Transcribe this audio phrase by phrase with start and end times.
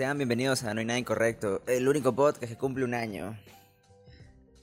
[0.00, 3.38] Sean bienvenidos a No hay nada incorrecto, el único podcast que cumple un año.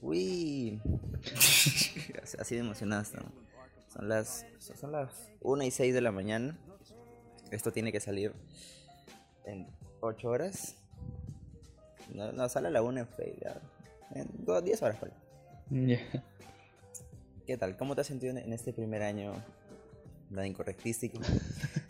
[0.01, 0.81] Uy,
[2.39, 3.31] así de emocionado estamos.
[3.93, 6.57] Son las, son las 1 y 6 de la mañana.
[7.51, 8.33] Esto tiene que salir
[9.45, 9.67] en
[9.99, 10.73] 8 horas.
[12.15, 13.07] No, no sale a la 1 en
[13.39, 13.61] ya.
[14.15, 14.97] En dos- 10 horas.
[14.99, 15.11] pues.
[15.69, 15.99] Ya.
[17.45, 17.77] ¿Qué tal?
[17.77, 19.33] ¿Cómo te has sentido en- este primer año?
[20.31, 21.19] Nada incorrectístico.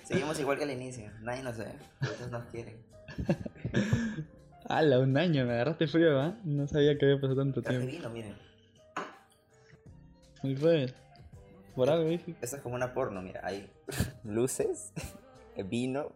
[0.04, 1.10] Seguimos igual que al inicio.
[1.22, 1.72] Nadie nos ve.
[2.02, 2.97] Ustedes nos quieren.
[4.70, 5.00] ¡Hala!
[5.00, 6.36] Un año, me agarraste frío, ¿ah?
[6.44, 7.96] No sabía que había pasado tanto Traje tiempo.
[7.98, 8.36] vino, miren.
[10.44, 10.94] Muy fue.
[11.76, 12.36] Por algo dije.
[12.42, 13.42] Esto es como una porno, mira.
[13.44, 13.70] Hay
[14.24, 14.92] luces,
[15.70, 16.12] vino.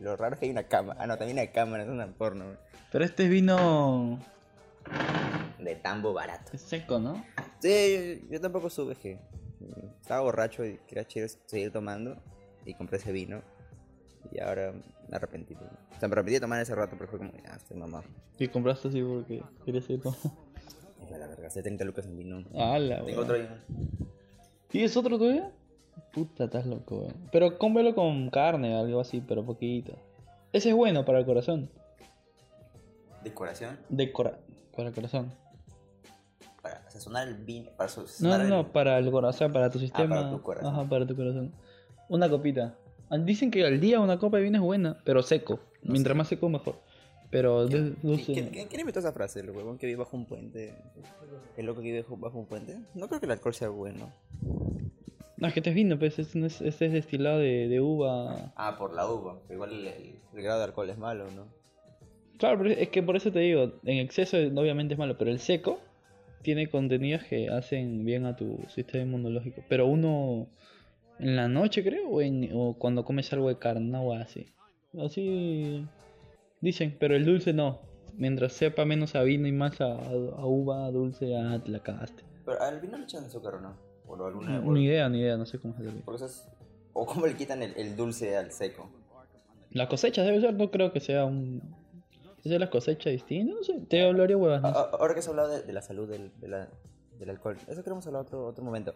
[0.00, 1.00] Lo raro es que hay una cámara.
[1.02, 2.56] Ah, no, también hay cámara, es una porno.
[2.92, 4.18] Pero este vino
[5.58, 6.50] De tambo barato.
[6.52, 7.24] es seco, ¿no?
[7.60, 9.18] Sí, yo, yo tampoco supe que
[10.00, 12.20] estaba borracho y quería chido seguir tomando.
[12.66, 13.42] Y compré ese vino.
[14.32, 14.72] Y ahora
[15.08, 15.54] me arrepentí.
[15.54, 15.58] O
[15.98, 18.04] sea, me arrepentí de tomar ese rato, pero fue como, ya, estoy mamado.
[18.38, 20.12] Y compraste así porque querías ir fue
[21.18, 22.42] la verga, gasté 30 lucas en vino.
[22.44, 23.48] Tengo otro vino.
[24.68, 25.52] ¿Tienes otro todavía?
[26.12, 27.28] Puta, estás loco, weón.
[27.30, 29.96] Pero cómelo con carne, algo así, pero poquito.
[30.52, 31.70] Ese es bueno para el corazón.
[33.22, 34.38] Decoración De cora-
[34.76, 35.32] para el corazón.
[36.62, 37.70] para sazonar el vino.
[37.76, 40.16] Para No, sazonar no, el- no, para el corazón, para tu sistema.
[40.16, 40.72] para tu corazón.
[40.74, 41.52] Ajá, para tu corazón.
[42.08, 42.74] Una copita.
[43.10, 45.60] Ah, Dicen que al día una copa de vino es buena, pero seco.
[45.82, 46.76] Mientras más seco, mejor.
[47.30, 48.32] Pero de- dulce.
[48.32, 49.40] ¿Quién, quién- quién inventó esa frase?
[49.40, 50.72] ¿El huevón que vive bajo un puente?
[51.56, 52.78] ¿El loco que vive bajo- un puente?
[52.94, 54.12] No creo que el alcohol sea bueno.
[55.36, 57.80] No, es que este es vino, pues este, no es, este es destilado de, de
[57.80, 58.52] uva.
[58.56, 59.40] Ah, por la uva.
[59.50, 61.46] Igual el, el- el grado de alcohol es malo, ¿no?
[62.38, 65.38] Claro, pero es que por eso te digo, en exceso obviamente es malo, pero el
[65.40, 65.78] seco
[66.42, 69.62] tiene contenidos que hacen bien a tu sistema inmunológico.
[69.68, 70.46] Pero uno
[71.18, 74.46] en la noche, creo, o, en- o cuando comes algo de carne, o así.
[74.98, 75.86] Así
[76.60, 77.80] dicen, pero el dulce no.
[78.16, 82.22] Mientras sepa menos a vino y más a, a uva dulce, ah, te la cagaste.
[82.44, 83.76] Pero al vino le echan azúcar o no?
[84.06, 84.60] O lo- alguna.
[84.60, 86.24] o- Ni idea, ni idea, no sé cómo se porque
[86.92, 88.88] O cómo le quitan el, el dulce al seco.
[89.72, 91.60] La cosecha debe ser, no creo que sea un.
[92.44, 93.56] ¿Es las cosechas distintas?
[93.56, 94.62] No sé, te hablaría huevas.
[94.62, 94.78] A- no sé.
[94.78, 96.68] a- Ahora que se ha hablado de, de la salud del, de la-
[97.18, 98.94] del alcohol, eso queremos hablar otro, otro momento.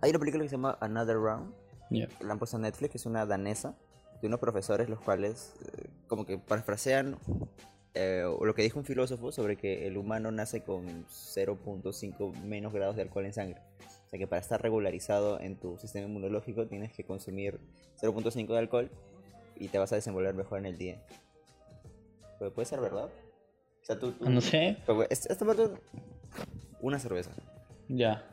[0.00, 1.52] Hay una película que se llama Another Round,
[2.18, 3.74] que la han puesto en Netflix, que es una danesa,
[4.20, 7.16] de unos profesores los cuales eh, como que parafrasean
[7.94, 12.96] eh, lo que dijo un filósofo sobre que el humano nace con 0.5 menos grados
[12.96, 13.60] de alcohol en sangre.
[14.06, 17.58] O sea que para estar regularizado en tu sistema inmunológico tienes que consumir
[18.00, 18.90] 0.5 de alcohol
[19.56, 21.02] y te vas a desenvolver mejor en el día.
[22.38, 23.06] Pero puede ser verdad.
[23.06, 24.76] O sea, tú, tú- No sé,
[25.10, 25.68] esta esta parte,
[26.80, 27.30] una cerveza.
[27.88, 28.30] ya.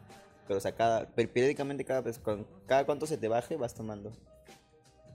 [0.47, 2.03] Pero, o sea, cada, per- periódicamente, cada,
[2.65, 4.11] cada cuánto se te baje, vas tomando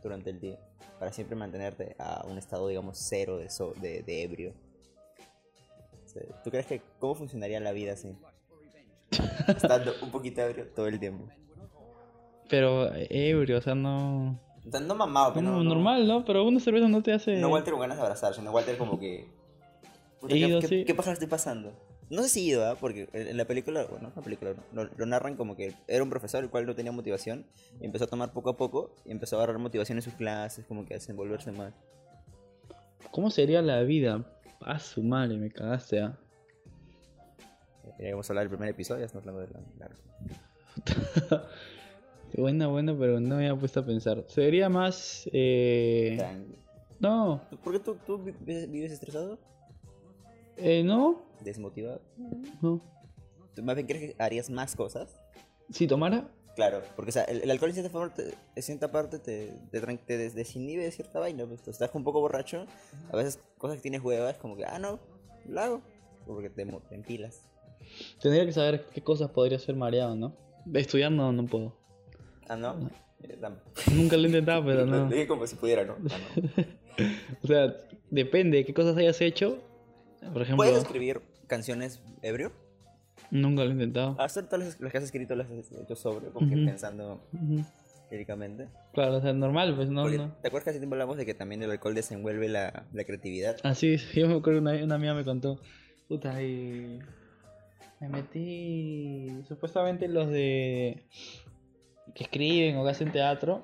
[0.02, 0.58] durante el día.
[0.98, 4.52] Para siempre mantenerte a un estado, digamos, cero de, so- de, de ebrio.
[6.04, 8.16] O sea, ¿Tú crees que cómo funcionaría la vida así?
[9.48, 11.24] Estando un poquito ebrio todo el tiempo.
[12.48, 14.40] Pero eh, ebrio, o sea, no.
[14.66, 16.24] O sea, no mamado, pero no, no- normal, ¿no?
[16.24, 17.36] Pero una cerveza no te hace.
[17.36, 19.26] No Walter con ganas de abrazarse, no Walter como que...
[20.20, 20.84] Puta, ¿qué, ido, qué, sí.
[20.84, 21.72] qué paja estoy pasando?
[22.10, 22.76] No sé si ido, ¿ah?
[22.80, 26.02] Porque en en la película, bueno, la película no, lo, lo narran como que era
[26.02, 27.44] un profesor el cual no tenía motivación
[27.80, 30.64] y empezó a tomar poco a poco y empezó a agarrar motivación en sus clases,
[30.66, 31.74] como que a desenvolverse más.
[33.10, 34.24] ¿Cómo sería la vida?
[34.60, 36.18] A su madre, me cagaste, ¿ah?
[37.98, 39.88] Eh, vamos a hablar del primer episodio, ya estamos hablando de la...
[39.88, 41.48] la-
[42.36, 44.22] Buena, buena, pero no me había puesto a pensar.
[44.28, 45.28] Sería más.
[45.32, 46.18] Eh...
[47.00, 49.38] No, ¿Por qué tú, tú vi- vives, vives estresado?
[50.56, 52.00] eh, no, ¿Desmotivado?
[52.62, 52.82] no.
[53.54, 55.08] ¿Tú más bien crees que harías más cosas?
[55.70, 58.90] Si tomara, Claro, porque o sea, el, el alcohol en cierta, forma te- en cierta
[58.90, 61.46] parte te, te, te des- desinhibe de cierta vaina.
[61.46, 62.66] Pues, estás un poco borracho,
[63.12, 64.98] a veces cosas que tienes huevas, como que, ah, no,
[65.46, 65.82] lo hago.
[66.26, 67.42] Porque te, te empilas.
[68.20, 70.34] tendría que saber qué cosas podría ser mareado, ¿no?
[70.74, 71.76] Estudiar no, no puedo.
[72.48, 72.90] Ah, no.
[73.22, 73.60] Eh, dam-
[73.94, 75.08] Nunca lo he intentado, pero no.
[75.08, 75.94] dije como si pudiera, ¿no?
[76.10, 76.64] Ah, no.
[77.44, 77.72] O sea,
[78.10, 79.58] depende de qué cosas hayas hecho.
[80.20, 82.52] Por ejemplo, ¿Puedes escribir canciones ebrio?
[83.30, 84.16] nunca lo he intentado.
[84.20, 86.64] Hacer todas las, que has escrito las has hecho sobre, como que Ujú.
[86.66, 87.20] pensando.
[88.10, 88.68] Líricamente.
[88.94, 90.32] Claro, o sea, normal, pues no, Porque, no.
[90.40, 93.56] ¿Te acuerdas que hace tiempo hablamos de que también el alcohol desenvuelve la, la creatividad?
[93.64, 95.60] Así, yo me acuerdo una, una amiga me contó,
[96.08, 97.00] puta, y
[98.00, 101.02] me metí, supuestamente los de
[102.14, 103.62] que escriben o que hacen teatro,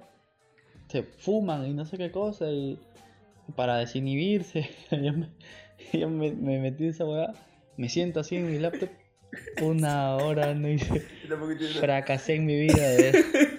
[0.89, 2.79] se fuman y no sé qué cosa, y
[3.57, 4.69] para desinhibirse,
[5.93, 7.33] yo, me, yo me, me metí en esa hueá,
[7.77, 8.89] me siento así en mi laptop,
[9.63, 13.13] una hora no hice, Yo tampoco entiendo, fracasé en mi vida de,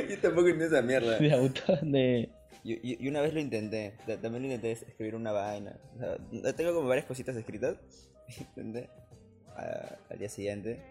[0.10, 1.18] yo tampoco entiendo esa mierda.
[1.20, 2.30] de autor, de...
[2.64, 5.78] Yo, yo- yo una vez lo intenté, ta- también lo intenté escribir una vaina.
[5.96, 6.00] O
[6.42, 7.78] sea, tengo como varias cositas escritas.
[8.40, 8.90] Intenté
[9.56, 10.82] a- al día siguiente.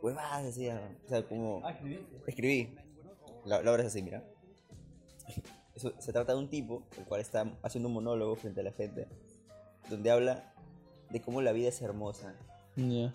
[0.00, 0.80] Huevadas decía.
[1.04, 1.64] O sea, como.
[2.28, 2.68] Escribí.
[3.44, 4.22] La, la obra es así, mira.
[5.74, 8.70] Eso, se trata de un tipo, el cual está haciendo un monólogo frente a la
[8.72, 9.08] gente,
[9.90, 10.52] donde habla
[11.10, 12.34] de cómo la vida es hermosa.
[12.76, 13.12] Ya.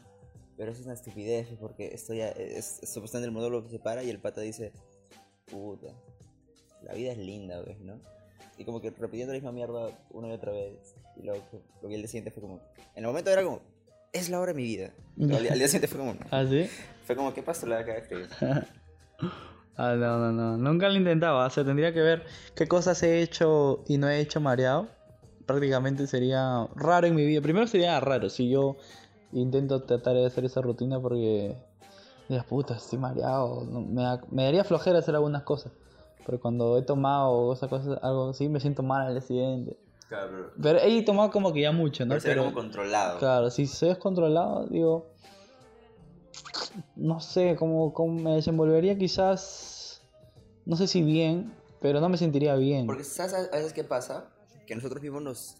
[0.57, 3.79] Pero eso es una estupidez, porque esto ya es, es supuestamente el monólogo que se
[3.79, 4.73] para y el pata dice,
[5.49, 5.87] puta,
[6.83, 7.79] la vida es linda, ¿ves?
[7.79, 7.99] ¿no?
[8.57, 10.95] Y como que repitiendo la misma mierda una y otra vez.
[11.15, 11.41] Y luego
[11.81, 12.55] lo que el día siguiente fue como,
[12.95, 13.61] en el momento era como,
[14.11, 14.91] es la hora de mi vida.
[15.17, 16.69] Pero al, día- al día siguiente fue como, ¿Ah, sí?
[17.05, 18.65] fue como, ¿qué pasó la de acá?
[19.81, 20.57] Ah, no, no, no.
[20.57, 21.45] Nunca lo intentaba.
[21.45, 24.89] O sea, tendría que ver qué cosas he hecho y no he hecho mareado.
[25.49, 27.41] Prácticamente sería raro en mi vida.
[27.41, 28.77] Primero sería raro si yo
[29.31, 31.57] intento tratar de hacer esa rutina porque.
[32.27, 33.65] Digas, puta, estoy mareado.
[33.65, 35.73] no- me, da- me daría flojera hacer algunas cosas.
[36.23, 39.79] Pero cuando he tomado esas cosas, algo así, me siento mal al día siguiente.
[40.07, 42.09] Claro, pero, he tomado como que ya mucho, ¿no?
[42.09, 43.17] pero sería Pero, como controlado.
[43.17, 45.07] Claro, si soy descontrolado, digo.
[46.95, 50.03] No sé, cómo, cómo me desenvolvería quizás.
[50.65, 52.85] No sé si bien, pero no me sentiría bien.
[52.85, 54.29] Porque ¿sabes a veces qué pasa?
[54.69, 55.57] Que nosotros mismos nos...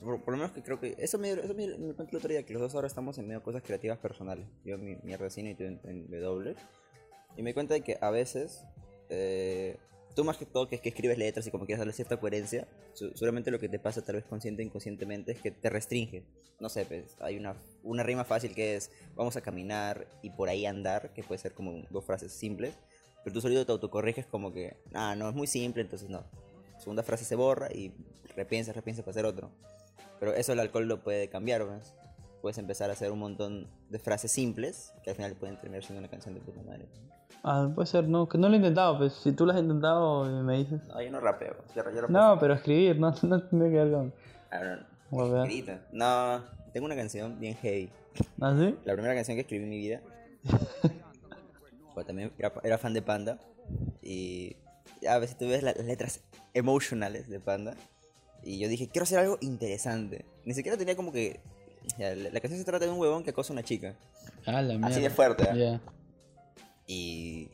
[0.00, 0.94] Por, por lo menos que creo que...
[0.98, 3.26] Eso me, eso me, me cuento el otro día, que los dos ahora estamos en
[3.26, 4.46] medio de cosas creativas personales.
[4.64, 6.54] Yo mi mierda de cine y tú en, en W.
[7.36, 8.62] Y me di cuenta de que a veces...
[9.10, 9.76] eh,
[10.14, 12.66] tú más que todo que es que escribes letras y como quieres darle cierta coherencia,
[12.94, 16.24] su- seguramente lo que te pasa tal vez consciente e inconscientemente es que te restringe.
[16.58, 20.48] No sé, pues hay una, una rima fácil que es vamos a caminar y por
[20.48, 22.78] ahí andar, que puede ser como dos frases simples,
[23.24, 26.24] pero tú solito te autocorriges como que, ah, no, es muy simple, entonces no.
[26.86, 27.92] Segunda frase se borra y
[28.36, 29.50] repiensas, repiensas para hacer otro.
[30.20, 31.92] Pero eso el alcohol lo puede cambiar, ¿ves?
[32.40, 35.98] Puedes empezar a hacer un montón de frases simples que al final pueden terminar siendo
[35.98, 36.86] una canción de puta madre.
[37.42, 40.26] Ah, puede ser, no, que no lo he intentado, pues si tú lo has intentado
[40.44, 40.80] me dices.
[40.86, 41.56] No, yo no rapeo.
[41.74, 42.08] Yo, yo rapeo.
[42.08, 44.14] No, pero escribir, no, no tiene que ver con.
[44.52, 44.78] Ah,
[45.10, 45.44] no.
[45.90, 47.90] No, tengo una canción bien heavy.
[48.40, 48.76] ¿Ah, sí?
[48.84, 50.02] La primera canción que escribí en mi vida.
[51.94, 53.40] pues también era, era fan de Panda.
[54.02, 54.54] Y
[55.08, 56.20] a veces tú ves la- las letras
[56.54, 57.74] emocionales de Panda.
[58.42, 60.24] Y yo dije, quiero hacer algo interesante.
[60.44, 61.40] Ni siquiera tenía como que.
[61.98, 63.96] ya, la, la canción se trata de un huevón que acosa a una chica.
[64.46, 64.86] Ah, la mierda.
[64.88, 65.44] Así de fuerte.
[65.44, 65.58] ¿eh?
[65.58, 65.80] Ya.
[66.86, 67.48] Y.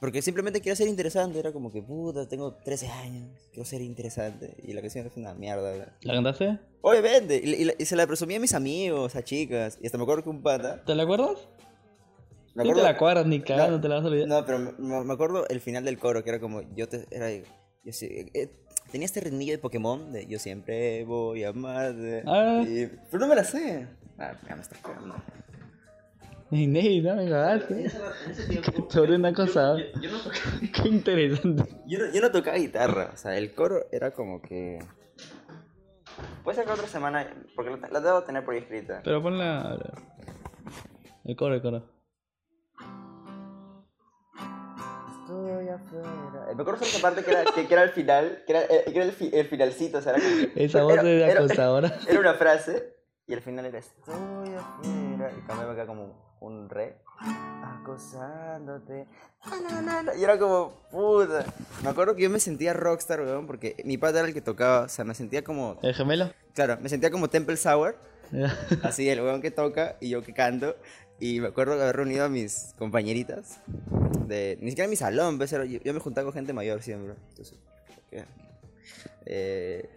[0.00, 1.38] Porque simplemente quería ser interesante.
[1.38, 3.28] Era como que, puta, tengo 13 años.
[3.52, 4.56] Quiero ser interesante.
[4.62, 5.62] Y la canción es una mierda.
[5.72, 5.92] ¿verdad?
[6.02, 6.58] ¿La cantaste?
[6.80, 7.40] Obviamente.
[7.44, 9.78] Y, y y se la presumía a mis amigos, a chicas.
[9.82, 10.82] Y hasta me acuerdo que un pata.
[10.84, 11.36] ¿Te la acuerdas?
[12.64, 14.28] Me No te acuerdo, la acuerdas ni cagando, te la vas a olvidar.
[14.28, 17.30] No, pero me, me- acuerdo el final del coro, que era como, yo te, era,
[17.30, 18.50] yo sí- eh,
[18.92, 22.62] tenía este ritmillo de Pokémon, de yo siempre voy a amarte, Ah.
[22.66, 23.86] y- pero no me la sé.
[24.18, 25.14] Ah, ya me estás cagando.
[26.50, 27.90] Ni Ney, no me cagaste.
[28.90, 29.76] Sobre una cosa.
[30.02, 30.42] Yo, no tocaba,
[30.82, 31.62] Qué interesante.
[31.86, 34.80] yo, no, yo no tocaba guitarra, o sea, el coro era como que...
[36.42, 39.00] Puede ser que otra semana, porque la, la debo tener por ahí escrita.
[39.04, 39.78] Pero ponla.
[41.24, 41.84] El coro, el coro.
[45.74, 46.46] Afuera.
[46.50, 48.84] Eh, Me acuerdo esa parte que era, que, que era el final, que era, eh,
[48.86, 50.22] que era el, fi- el finalcito, o sea, era
[50.56, 51.98] Esa voz era- de era- acosadora.
[52.08, 52.94] Era una frase
[53.26, 54.14] y al final era estoy
[54.54, 56.96] afuera y cambiaba acá como un re
[57.80, 59.06] acosándote
[59.46, 61.44] na, na, na, na", y era como puta
[61.82, 64.82] me acuerdo que yo me sentía rockstar weón porque mi padre era el que tocaba
[64.84, 66.32] o sea me sentía como ¿El gemelo?
[66.54, 67.96] claro me sentía como Temple Sour
[68.82, 70.76] así el weón que toca y yo que canto
[71.20, 73.60] y me acuerdo de haber reunido a mis compañeritas
[74.26, 77.14] de ni siquiera en mi salón pues, yo, yo me juntaba con gente mayor siempre
[77.28, 77.58] entonces.
[79.26, 79.88] Eh,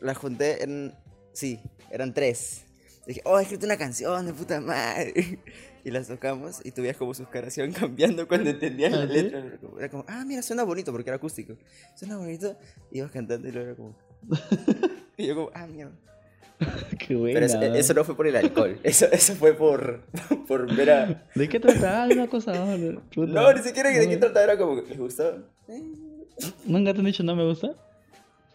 [0.00, 0.94] las junté en
[1.32, 1.60] sí
[1.90, 2.64] eran tres.
[3.06, 5.40] Dije oh he escrito una canción de puta madre
[5.84, 9.04] y las tocamos y tú veías como sus caras iban cambiando cuando entendían la ¿Ah,
[9.06, 9.40] letra.
[9.40, 11.56] Era como, era como, ah mira suena bonito porque era acústico.
[11.96, 12.56] Suena bonito
[12.92, 13.96] y ibas cantando y luego era como
[15.16, 16.09] y yo como ah mierda
[16.98, 17.34] Qué buena.
[17.34, 17.74] pero eso, ¿no?
[17.74, 20.02] eso no fue por el alcohol, eso, eso fue por,
[20.46, 21.26] por ver a...
[21.34, 22.04] ¿De qué trata?
[22.04, 22.26] Ah, una.
[22.28, 23.32] Puta.
[23.32, 25.44] No, ni siquiera de qué me- trataba, era como que les gustó.
[26.66, 27.68] ¿Nunca te han dicho no me gusta?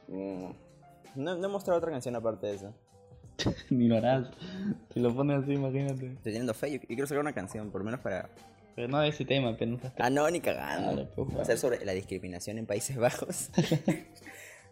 [0.08, 0.52] Mm,
[1.16, 2.74] No, no he mostrado otra canción aparte de eso.
[3.70, 4.28] Ni lo harás.
[4.94, 6.06] Si lo pones así, imagínate.
[6.08, 8.30] Estoy teniendo fe, yo, yo quiero sacar una canción, por lo menos para
[8.76, 10.94] Pero no de ese tema, pero no Ah, no, ni cagando.
[10.94, 13.50] Claro, pues, Va a ser sobre la discriminación en Países Bajos.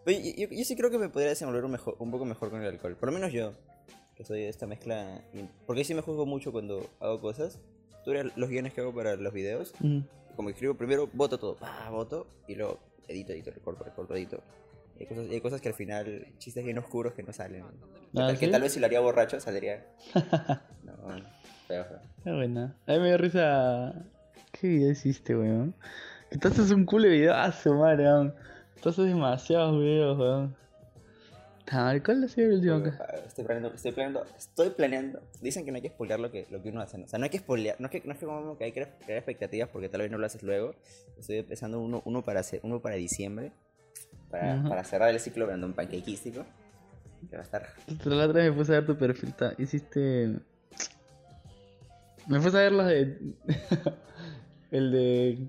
[0.06, 2.62] Oye, yo, yo sí creo que me podría desenvolver un, mejor, un poco mejor con
[2.62, 2.96] el alcohol.
[2.96, 3.54] Por lo menos yo,
[4.16, 5.22] que soy de esta mezcla.
[5.66, 7.60] Porque sí me juzgo mucho cuando hago cosas.
[8.04, 9.74] Tú eres los guiones que hago para los videos.
[10.36, 12.28] Como escribo primero, voto todo, pa, voto.
[12.48, 14.42] Y luego edito, edito, recorto, recorto, edito.
[15.00, 17.64] Y hay cosas, y hay cosas que al final, chistes bien oscuros que no salen.
[17.64, 19.86] Ah, tal, que tal vez si lo haría borracho saldría.
[20.84, 20.94] No,
[21.68, 22.00] feo, feo.
[22.24, 22.76] Qué buena.
[22.86, 24.06] A mí me dio risa.
[24.52, 25.74] ¿Qué video hiciste, weón?
[26.42, 28.06] Tú haces un culo de videazo, madre,
[28.90, 30.56] haces demasiados videos, weón.
[32.04, 33.06] ¿cuál ha sido el último acá?
[33.26, 35.22] Estoy planeando, estoy planeando, estoy planeando.
[35.42, 37.06] Dicen que no hay que spoilear lo que, lo que uno hace, ¿no?
[37.06, 38.72] O sea, no hay que spoilear, no es que, no es que, como que hay
[38.72, 40.76] que crear expectativas porque tal vez no lo haces luego.
[41.18, 43.52] Estoy empezando uno, uno para hacer, uno para diciembre,
[44.30, 46.46] para, para cerrar el ciclo Brandon Pancakeístico.
[47.30, 47.68] Que va a estar.
[48.04, 50.36] La otra vez me puse a ver tu perfil, ta- hiciste...
[52.28, 53.18] Me puse a ver los de...
[54.72, 55.48] el de...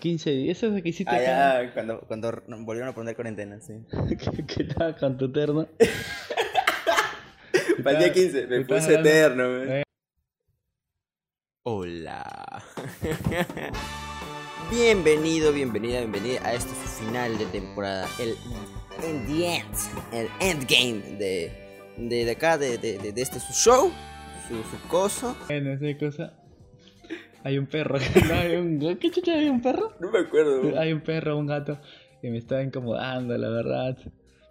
[0.00, 1.72] 15 días, esos que hiciste Ah, acá.
[1.74, 3.74] cuando, cuando volvieron a poner cuarentena, sí.
[4.16, 5.66] que, que estaba con tu terno.
[7.82, 9.70] Para el día 15, me puse eterno, güey.
[9.70, 9.82] Eh.
[11.64, 12.62] Hola.
[14.70, 18.06] Bienvenido, bienvenida, bienvenida a este su final de temporada.
[18.18, 18.36] El
[19.08, 19.74] In the End,
[20.12, 21.50] el Endgame de,
[21.96, 23.90] de, de acá, de, de, de- este su show,
[24.48, 25.34] su, su coso.
[25.46, 26.34] Bueno, esa cosa.
[27.44, 27.98] Hay un perro.
[28.28, 28.78] no, hay un...
[28.98, 29.92] ¿Qué chucha hay un perro?
[30.00, 30.62] No me acuerdo.
[30.62, 30.76] güey.
[30.76, 31.78] Hay un perro, un gato,
[32.20, 33.96] que me está incomodando, la verdad.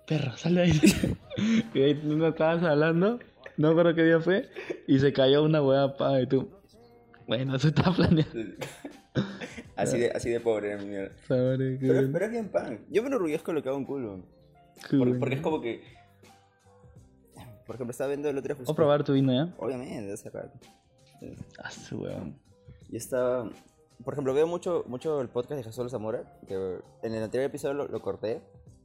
[0.08, 0.82] Perro, sal de ahí.
[1.74, 3.20] y ahí tú no estabas hablando,
[3.58, 4.50] no recuerdo qué día fue,
[4.88, 6.50] y se cayó una hueá pa, y tú.
[7.28, 8.32] Bueno, eso está planeado.
[9.76, 11.10] Así de, así de pobre era mi mierda.
[11.28, 12.80] Que- Pero, pero es bien pan.
[12.90, 14.24] Yo me enorgullezco lo que hago un culo.
[15.20, 15.82] Porque, es como que.
[17.66, 18.64] Por ejemplo, estaba viendo el otro día.
[18.64, 19.54] Voy a probar tu vino, ¿ya?
[19.58, 20.58] Obviamente, hace rato.
[21.60, 22.38] Ah, su weón.
[22.90, 23.50] Y estaba.
[24.04, 26.40] Por ejemplo, veo mucho, mucho el podcast de Jesús Zamora.
[26.48, 28.42] Que en el anterior episodio lo, lo corté.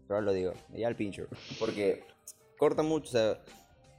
[0.06, 0.52] Pero ahora lo digo.
[0.74, 1.26] Ya al pincho.
[1.58, 2.04] Porque
[2.58, 3.08] corta mucho.
[3.08, 3.44] O sea,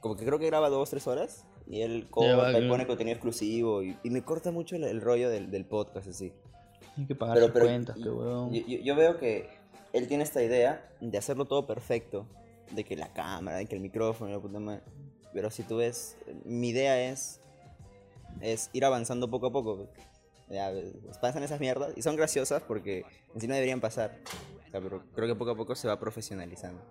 [0.00, 1.46] como que creo que graba dos, tres horas.
[1.66, 3.82] Y él corta va, y pone contenido exclusivo.
[3.82, 6.32] Y, y me corta mucho el, el rollo del, del podcast así.
[6.96, 9.48] Hay que pagar Pero, cuentas, yo, qué yo veo que
[9.92, 12.26] él tiene esta idea de hacerlo todo perfecto.
[12.72, 14.82] De que la cámara, de que el micrófono, la puta madre.
[15.32, 17.40] Pero si tú ves, mi idea es,
[18.40, 19.88] es ir avanzando poco a poco.
[20.50, 24.18] Ya, pues, pasan esas mierdas y son graciosas porque en sí no deberían pasar.
[24.66, 26.82] O sea, pero creo que poco a poco se va profesionalizando.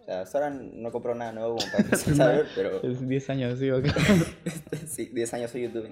[0.00, 3.58] O sea, hasta ahora no compro nada nuevo como para saber, pero Es 10 años,
[3.58, 3.94] sigo acá.
[4.86, 5.90] sí, 10 años soy youtuber.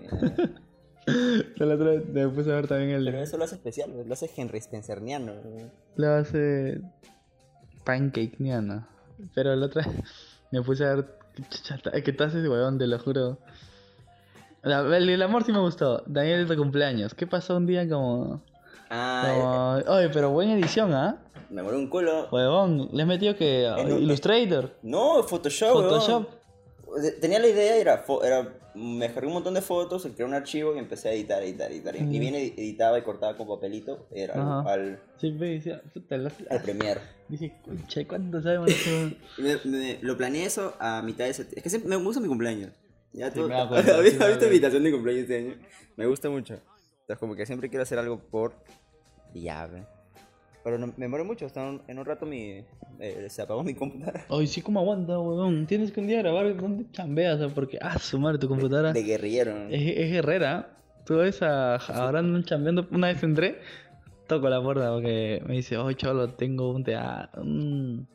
[1.56, 3.04] la otra me puse a ver también el.
[3.04, 5.34] Pero eso lo hace especial, lo hace Henry Spencerniano.
[5.96, 6.80] La base
[7.84, 8.88] pancake niana.
[9.34, 9.86] Pero la otra
[10.50, 11.20] me puse a ver.
[12.04, 13.38] Que tú haces weón, te lo juro.
[14.62, 16.02] La- el, el amor sí me gustó.
[16.06, 17.14] Daniel de cumpleaños.
[17.14, 18.42] ¿Qué pasó un día como.?
[18.90, 21.18] Ah, como- Oye, pero buena edición, ¿ah?
[21.48, 22.28] me morí un culo.
[22.30, 23.66] Huevón, le has metido que.
[23.66, 24.72] En Illustrator.
[24.82, 25.72] No, Photoshop.
[25.72, 26.28] Photoshop.
[27.20, 30.78] Tenía la idea, era, era me descargué un montón de fotos, creé un archivo y
[30.78, 31.94] empecé a editar, editar, editar.
[31.96, 34.72] Y- bien edi- editaba y cortaba con papelito, era al, Ajá.
[34.72, 35.80] al, Sí, me decía.
[35.92, 37.00] puta, lo- al Premiere.
[37.28, 37.52] Dije,
[37.88, 38.68] che, ¿cuánto sabemos
[39.38, 41.58] me- me- lo planeé eso a mitad de septiembre.
[41.58, 42.70] Es que siempre me gusta mi cumpleaños.
[43.12, 44.46] Ya Sí, tú, me acuerdo, ¿Habías sí me visto mi acuerdo.
[44.46, 45.54] invitación de cumpleaños este año?
[45.96, 46.54] Me gusta mucho.
[46.54, 48.52] Entonces como que siempre quiero hacer algo por
[49.34, 49.84] llave.
[50.62, 52.62] Pero no- me muero mucho, hasta un- en un rato mi,
[53.00, 54.24] eh, se apagó mi computadora.
[54.30, 55.66] Ay, sí, como aguanta, huevón.
[55.66, 59.54] Tienes que un día grabar donde chambeas, porque, ah, su madre, tu computadora De guerrillero.
[59.54, 59.68] ¿no?
[59.70, 60.76] es, es guerrera.
[61.06, 62.86] Tú ves a ahora andan chambeando.
[62.92, 63.58] Una vez entré,
[64.28, 67.42] toco la puerta porque me dice, oh, cholo, tengo un teatro.
[67.42, 68.06] Un,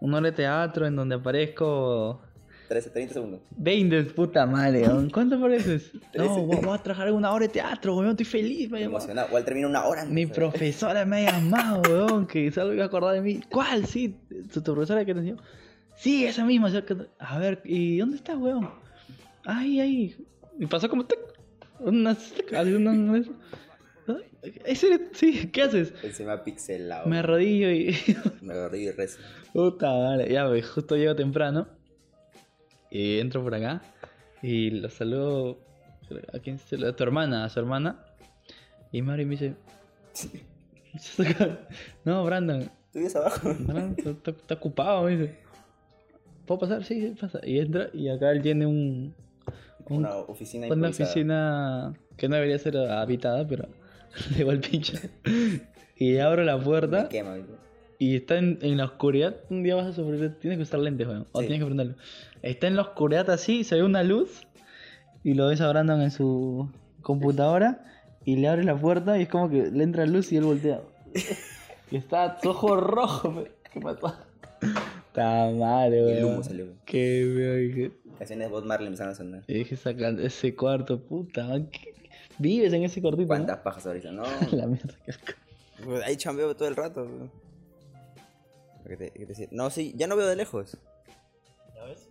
[0.00, 2.22] un hora de teatro en donde aparezco
[2.68, 3.40] 13, 30 segundos.
[3.56, 5.10] 20, puta madre, weón.
[5.10, 5.90] ¿cuánto apareces?
[6.12, 6.28] Trece.
[6.28, 8.76] No, voy voy a trabajar una hora de teatro, weón, estoy feliz, llamó.
[8.96, 9.28] Emocionado.
[9.28, 10.04] Igual termina una hora.
[10.04, 13.40] Mi profesora me ha llamado, weón, que solo iba a acordar de mí.
[13.50, 13.86] ¿Cuál?
[13.86, 14.16] Sí,
[14.52, 15.38] tu, tu profesora que te enseñó.
[15.96, 16.70] Sí, esa misma.
[17.18, 18.68] A ver, ¿y dónde estás, weón?
[19.44, 20.16] Ahí, ahí.
[20.58, 21.06] Y pasó como...
[21.80, 22.34] Unas...
[22.54, 23.30] algunas- unas-
[24.64, 25.08] ¿Ese?
[25.12, 25.92] Sí, ¿qué haces?
[26.02, 27.08] Encima pixelado.
[27.08, 27.96] Me arrodillo y...
[28.40, 29.18] Me agarré y rezo.
[29.52, 31.66] Puta madre, ya, pues, justo llego temprano.
[32.90, 33.82] Y entro por acá.
[34.42, 35.58] Y lo saludo.
[36.32, 38.02] ¿A quién se lo- A tu hermana, a su hermana.
[38.92, 39.54] Y Mari me dice.
[42.04, 42.62] no, Brandon.
[42.92, 43.54] ¿Tú vives abajo?
[43.58, 45.34] Brandon está, ocupado, me dice.
[46.46, 46.84] ¿Puedo pasar?
[46.84, 47.40] Sí, sí, pasa.
[47.44, 47.88] Y entra.
[47.92, 49.14] Y acá él tiene un.
[49.88, 53.68] un- Una oficina una oficina que no debería ser habitada, pero.
[54.34, 55.10] Le igual pinche.
[55.96, 57.02] Y abro la puerta.
[57.02, 57.36] Me quema.
[57.98, 59.36] Y está en, en la oscuridad.
[59.50, 60.34] Un día vas a sufrir.
[60.40, 61.26] Tienes que usar lentes, weón.
[61.32, 61.46] O Sí.
[61.46, 61.94] tienes que prenderlo.
[62.42, 64.46] Está en la oscuridad así, se ve una luz.
[65.24, 66.70] Y lo ves a Brandon en su
[67.02, 67.84] computadora
[68.24, 70.80] y le abre la puerta y es como que le entra luz y él voltea.
[71.90, 73.34] Y está su ojo rojo.
[73.42, 73.50] pe.
[73.72, 74.14] ¿Qué pasó?
[75.08, 76.34] Está mal, Y el weón.
[76.34, 76.66] humo salió.
[76.84, 77.58] Qué weón.
[77.68, 79.42] dije- Canciones de Bob Marley empezaron a sonar.
[79.46, 81.46] Y dije, saca ese cuarto, puta.
[81.48, 81.94] man, ¿qué-
[82.38, 83.28] Vives en ese cuartito, ¿no?
[83.28, 84.12] ¿Cuántas pajas ahorita?
[84.12, 84.22] No.
[84.52, 85.32] La mierda, qué asco.
[85.84, 87.02] Pues Ahí chambeo todo el rato.
[87.04, 87.30] weón.
[89.50, 90.76] No, sí, ya no veo de lejos.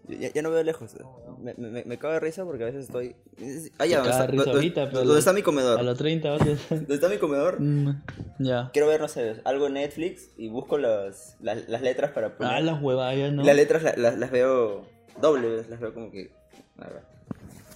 [0.07, 0.96] Ya, ya no veo de lejos.
[1.39, 3.15] Me, me, me cago de risa porque a veces estoy.
[3.38, 5.79] ¿dónde caga está, risa dónde- ahorita, pero dónde lo- está mi comedor?
[5.79, 7.60] A los 30 vas a ¿Dónde está mi comedor?
[7.60, 8.01] Mm,
[8.39, 8.69] Ya.
[8.74, 12.53] Quiero ver, no sé, algo en Netflix y busco las, las, las letras para poner.
[12.53, 13.43] Ah, las huevadas, ya no.
[13.43, 14.86] Las letras la- la- las veo
[15.22, 16.31] doble, las veo como que.
[16.79, 17.01] A ver.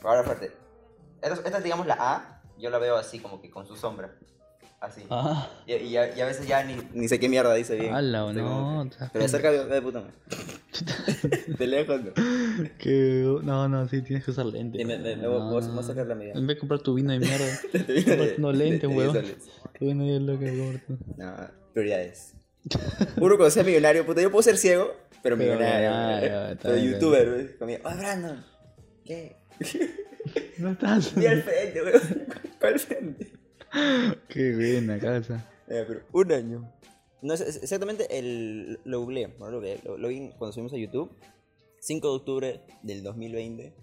[0.03, 0.51] Ahora, fuerte.
[1.21, 2.41] Esta, esta es, digamos, la A.
[2.57, 4.15] Yo la veo así, como que con su sombra.
[4.81, 5.03] Así.
[5.11, 7.93] Ah, Y, y a, y a veces ya ni, ni sé qué mierda dice bien.
[7.93, 8.33] ala, como
[8.83, 8.89] no.
[8.89, 10.13] que- Pero de cerca veo de puta madre.
[11.59, 12.11] De lejos, no.
[12.79, 13.37] Que...
[13.43, 14.83] No, no, sí, tienes que usar lentes.
[14.83, 15.51] Me- me- me no.
[15.51, 16.33] voy- voy a sacar la medida.
[16.33, 19.15] En vez de comprar tu vino de mierda, de- compras unos lentes, de- de huevón.
[19.15, 19.49] soles.
[19.77, 20.99] Tu vino de loca, compras.
[21.17, 22.33] No, prioridades.
[23.17, 26.57] Uno cuando sea millonario, puta, yo puedo ser ciego, pero Pero millonario.
[26.61, 27.57] Pero youtuber, güey.
[27.57, 28.43] Conmigo, ¡Ay, Brandon!
[29.05, 29.35] ¿Qué?
[30.57, 31.13] No estás.
[31.15, 31.93] Vi al frente, güey.
[32.59, 33.31] ¿Cuál frente?
[34.27, 35.45] Qué buena casa.
[35.67, 36.71] Eh, pero un año.
[37.21, 40.73] No, es, es- exactamente el, lo googleé, bueno, lo, googleé, lo, lo vi cuando subimos
[40.73, 41.11] a YouTube.
[41.79, 43.73] 5 de octubre del 2020.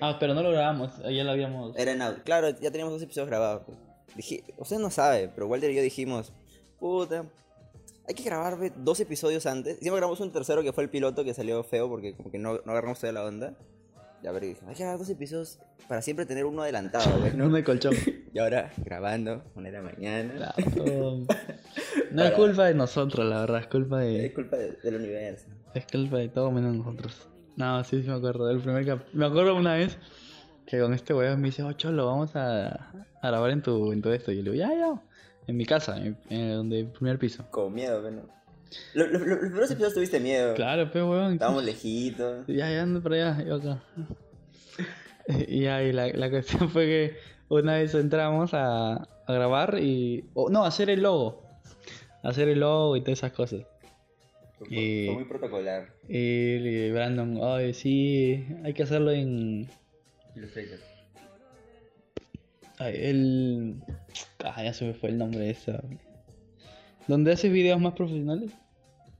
[0.00, 1.76] Ah, pero no lo grabamos, ya lo habíamos.
[1.76, 2.22] Era en audio.
[2.24, 3.62] Claro, ya teníamos dos episodios grabados.
[3.66, 3.78] pues.
[4.14, 6.32] Dije, usted no sabe, pero Walter y yo dijimos,
[6.78, 7.24] puta,
[8.08, 9.78] hay que grabar dos episodios antes.
[9.78, 12.60] Siempre grabamos un tercero que fue el piloto que salió feo porque como que no,
[12.64, 13.54] no agarramos toda la onda.
[14.22, 17.34] Y a ver, dije, hay que grabar dos episodios para siempre tener uno adelantado, güey,
[17.34, 17.94] No de colchón.
[18.36, 20.52] Y ahora grabando, una de la mañana.
[20.74, 21.20] Claro.
[22.10, 24.32] No es culpa de nosotros, la verdad, es culpa Es de.
[24.34, 25.46] culpa de- del universo.
[25.74, 27.28] Es culpa de todo menos nosotros.
[27.56, 28.46] No, sí, sí me acuerdo.
[28.46, 29.00] Del primer cap...
[29.14, 29.96] Me acuerdo una vez
[30.66, 32.66] que con este weón me dice, oh cholo, vamos a,
[33.22, 34.30] a grabar en tu, en tu esto.
[34.32, 35.02] Y yo le digo, ya, ya.
[35.46, 37.46] En mi casa, en, en donde el primer piso.
[37.50, 38.22] Con miedo, güey, ¿no?
[38.94, 40.52] Lo- lo- lo- los primeros episodios tuviste miedo.
[40.54, 41.32] Claro, pero weón.
[41.32, 42.46] Estábamos lejitos.
[42.48, 43.82] Ya, ya ando para allá, yo acá.
[45.48, 47.16] Y y la, la cuestión fue que
[47.48, 50.24] una vez entramos a, a grabar y.
[50.34, 51.42] o no, a hacer el logo.
[52.22, 53.60] Hacer el logo y todas esas cosas.
[54.58, 55.88] Fue, Y- fue muy protocolar.
[56.08, 59.68] Y Brandon, ay, sí, hay que hacerlo en.
[60.34, 60.78] Illustrator.
[62.78, 63.74] Ay, el.
[64.44, 65.82] Ah, ya se me fue el nombre de esa.
[67.06, 68.50] ¿Dónde haces videos más profesionales?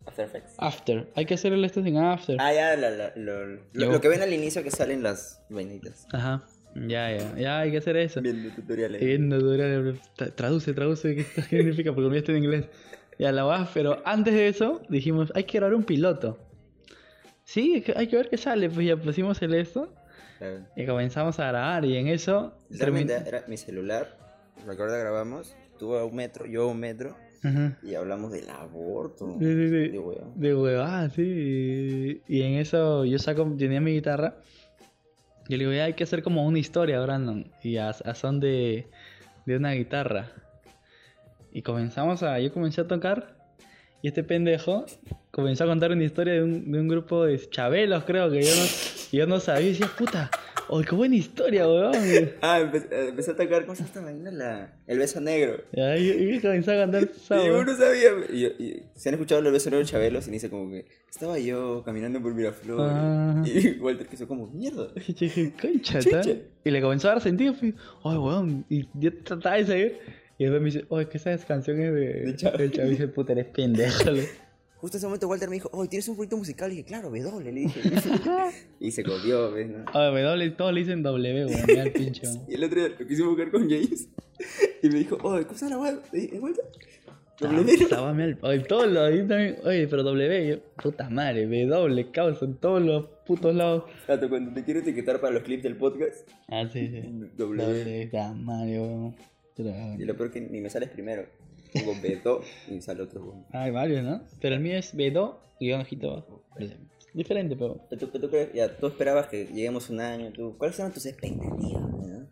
[0.07, 0.55] After Effects.
[0.59, 1.09] After.
[1.15, 2.37] Hay que hacer el esto en After.
[2.41, 6.07] Ah, ya, lo, lo- Yo- lo que ven al inicio que salen las vainitas.
[6.13, 6.43] Ajá.
[6.87, 7.35] Ya, ya.
[7.37, 8.21] Ya hay que hacer eso.
[8.21, 9.01] Viendo tutoriales.
[9.01, 11.95] Viendo tutoriales, tra- traduce, traduce, ¿qué, qué significa?
[11.95, 12.67] Porque está en inglés.
[13.19, 16.39] Ya la vas, pero antes de eso dijimos, hay que grabar un piloto.
[17.45, 18.69] Sí, hay que ver qué sale.
[18.69, 19.93] Pues ya pusimos el esto
[20.39, 20.67] Claro.
[20.77, 24.19] y comenzamos a grabar y en eso termin- era mi celular.
[24.67, 25.55] Recuerda, grabamos.
[25.79, 27.17] Tú a un metro, yo a un metro.
[27.43, 27.79] Ajá.
[27.83, 29.37] Y hablamos del aborto.
[29.39, 29.89] Sí, sí, sí.
[29.89, 30.33] De huevo.
[31.09, 32.23] De sí.
[32.29, 34.37] Y en eso yo saco, tenía mi guitarra.
[35.49, 37.51] Y le digo, ya hay que hacer como una historia, Brandon.
[37.63, 38.89] Y a, a son de,
[39.45, 40.31] de una guitarra.
[41.53, 43.37] Y comenzamos a, yo comencé a tocar.
[44.03, 44.85] Y este pendejo
[45.31, 48.55] comenzó a contar una historia de un, de un grupo de chabelos, creo que yo
[48.55, 48.65] no,
[49.13, 49.69] yo no sabía.
[49.69, 50.31] Y decía, puta,
[50.69, 51.93] oh, qué buena historia, weón.
[52.43, 53.65] Ah, empe- eh, empecé a tocar.
[53.67, 54.11] ¿Cómo se llama?
[54.33, 54.75] La...
[54.87, 55.63] El beso negro.
[55.73, 58.11] Y ahí y comenzó a cantar esa, Y uno sabía.
[58.33, 60.19] Y, y se han escuchado el beso negro de Chabelo.
[60.27, 62.87] Y dice como que estaba yo caminando por Miraflores.
[62.89, 63.43] Ah.
[63.47, 64.89] Y Walter quiso como mierda.
[65.07, 66.01] Y concha.
[66.65, 67.75] Y le comenzó a dar sentido, pues,
[68.05, 68.65] ay, weón.
[68.69, 69.99] Y yo trataba de seguir.
[70.39, 72.59] Y después me dice, oye, que esas canciones de, De Chávez.
[72.59, 73.01] de Chávez.
[73.01, 74.11] Y puta, eres pendejo.
[74.87, 76.71] Justo en ese momento Walter me dijo, oh, ¿tienes un proyecto musical?
[76.73, 77.81] Y dije, claro, W, le dije.
[78.79, 79.69] y se copió, ¿ves?
[79.69, 79.85] no?
[79.93, 81.61] Ay, W, todos le dicen W, weón.
[81.67, 82.25] Mira el pinche.
[82.25, 82.45] weón.
[82.47, 84.09] Y el otro día lo quisimos buscar con James.
[84.85, 86.65] Y me dijo, oh, ¿cómo se llama Walter.
[87.43, 88.37] Ah, W.
[88.43, 89.57] Oye, todos los ahí también.
[89.65, 93.87] Oye, pero W, yo, puta madre, W, causa en todos los putos lados.
[94.07, 97.01] Tato, cuando te quiero etiquetar para los clips del podcast, Ah, sí, sí.
[97.37, 97.61] W.
[97.65, 99.17] W, está madre, weón.
[99.99, 101.25] Y lo peor que ni me sales primero.
[101.85, 103.23] Pongo Beto y sale otro.
[103.25, 103.45] weón.
[103.53, 104.23] Hay varios, ¿no?
[104.41, 106.43] Pero el mío es B2 y un ojito abajo.
[107.15, 107.81] Diferente, pero.
[107.99, 110.31] ¿Tú, tú, crees- ya, tú esperabas que lleguemos un año.
[110.33, 110.55] ¿tú?
[110.59, 111.59] ¿Cuáles eran tus expectativas?
[111.81, 112.27] no?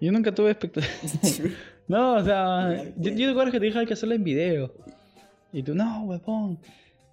[0.00, 1.40] Yo nunca tuve expectativas.
[1.88, 4.72] no, o sea, yo, yo recuerdo que te dije hay que hacerlo en video.
[5.52, 6.58] Y tú, no, huevón.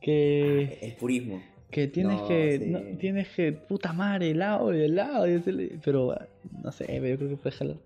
[0.02, 1.41] Que, El purismo.
[1.70, 2.60] que tienes No, que.
[2.60, 2.65] sí.
[2.70, 3.52] no, tienes que.
[3.52, 5.26] Puta madre, helado y helado.
[5.84, 6.26] Pero, ah,
[6.63, 7.78] no sé, yo creo que fue jalar.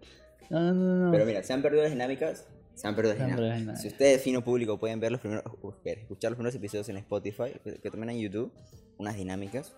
[0.49, 1.05] No, no, no.
[1.05, 1.11] no.
[1.11, 2.47] Pero mira, se han perdido las dinámicas.
[2.81, 3.39] Dinámicas.
[3.39, 3.81] las dinámicas.
[3.81, 5.43] Si ustedes, fino público, pueden ver los primeros,
[5.83, 8.51] escuchar los primeros episodios en Spotify, que, también en YouTube,
[8.97, 9.75] unas dinámicas.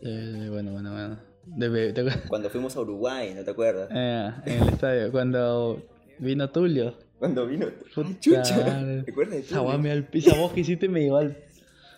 [0.00, 1.18] Eh, bueno, bueno, bueno.
[1.44, 2.22] De.
[2.28, 3.88] Cuando fuimos a Uruguay, ¿no te acuerdas?
[3.92, 5.82] Eh, en el estadio, cuando
[6.18, 6.94] vino Tulio.
[7.18, 7.66] Cuando vino.
[7.96, 9.02] ¡Ah, chucha!
[9.04, 9.70] ¿Te acuerdas de Tulio?
[9.70, 10.08] al
[10.54, 11.36] que hiciste me llevó al.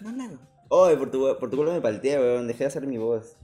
[0.00, 0.38] No, nada.
[0.68, 2.46] Oye, por tu, por tu culpa me palteé, weón.
[2.46, 3.36] Dejé de hacer mi voz.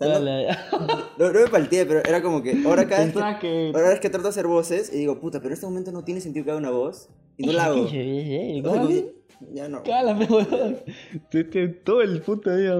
[1.18, 4.24] No, me palteé, pero era como que ahora cada vez que, ahora es que trato
[4.24, 6.58] de hacer voces y digo, puta, pero en este momento no tiene sentido que haga
[6.58, 7.86] una voz y no la hago.
[8.64, 8.88] ¿Cómo?
[9.52, 9.82] Ya no.
[9.82, 10.78] Cálame, weón.
[11.84, 12.74] Todo el puto día.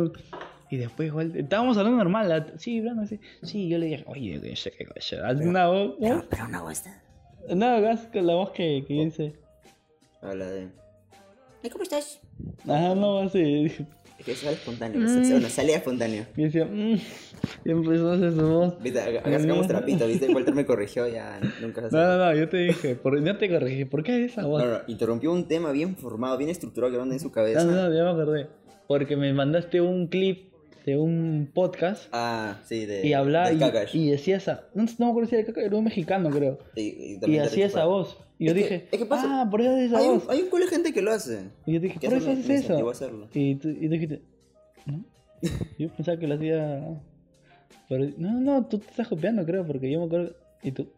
[0.70, 3.18] Y después igual, estábamos hablando normal, sí, hablando así.
[3.42, 5.26] Sí, yo le dije, oye, que sé qué cosa.
[5.26, 6.24] Haz una voz, ¿no?
[6.30, 7.02] pero una voz está.
[7.54, 9.34] No, hagas con la voz que, que dice.
[10.22, 10.68] Habla de.
[11.70, 12.20] ¿cómo estás?
[12.68, 13.72] Ajá, no, así.
[14.20, 15.00] Es que sale espontáneo.
[15.00, 15.30] Mm.
[15.30, 16.26] Bueno, salía espontáneo.
[16.36, 16.98] Y decía, mmm,
[17.64, 18.82] y empezó a hacer su voz.
[18.82, 22.46] Viste, acá sacamos trapito, viste, Walter me corrigió, ya nunca se No, no, no, yo
[22.50, 24.62] te dije, por, no te corregí, ¿por qué esa voz?
[24.62, 27.64] No, no, interrumpió un tema bien formado, bien estructurado que ronda en su cabeza.
[27.64, 28.48] No, no, ya me acordé.
[28.86, 30.49] Porque me mandaste un clip
[30.86, 33.06] de un podcast Ah, sí, de.
[33.06, 34.64] y hablaba y, decía esa.
[34.74, 36.58] No, no me acuerdo si era Kakash, era un mexicano, creo.
[36.74, 38.16] Y, hacía esa voz.
[38.38, 40.18] Y yo Es que- dije, es que pasa- ah, por eso haces esa Hay un,
[40.20, 40.28] voz.
[40.30, 41.50] hay un culo de gente que lo hace.
[41.66, 42.90] Y yo dije, por eso haces eso.
[42.90, 43.28] hacerlo.
[43.34, 44.22] Y tú, y tú dijiste,
[44.86, 45.04] ¿no?
[45.78, 47.00] Yo pensaba que lo hacía.
[47.88, 50.34] Pero, no, no, no, tú te estás copiando, creo, porque yo me acuerdo.
[50.62, 50.88] ¿Y tú?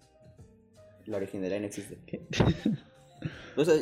[1.06, 1.98] La originalidad no existe.
[3.56, 3.74] O sea,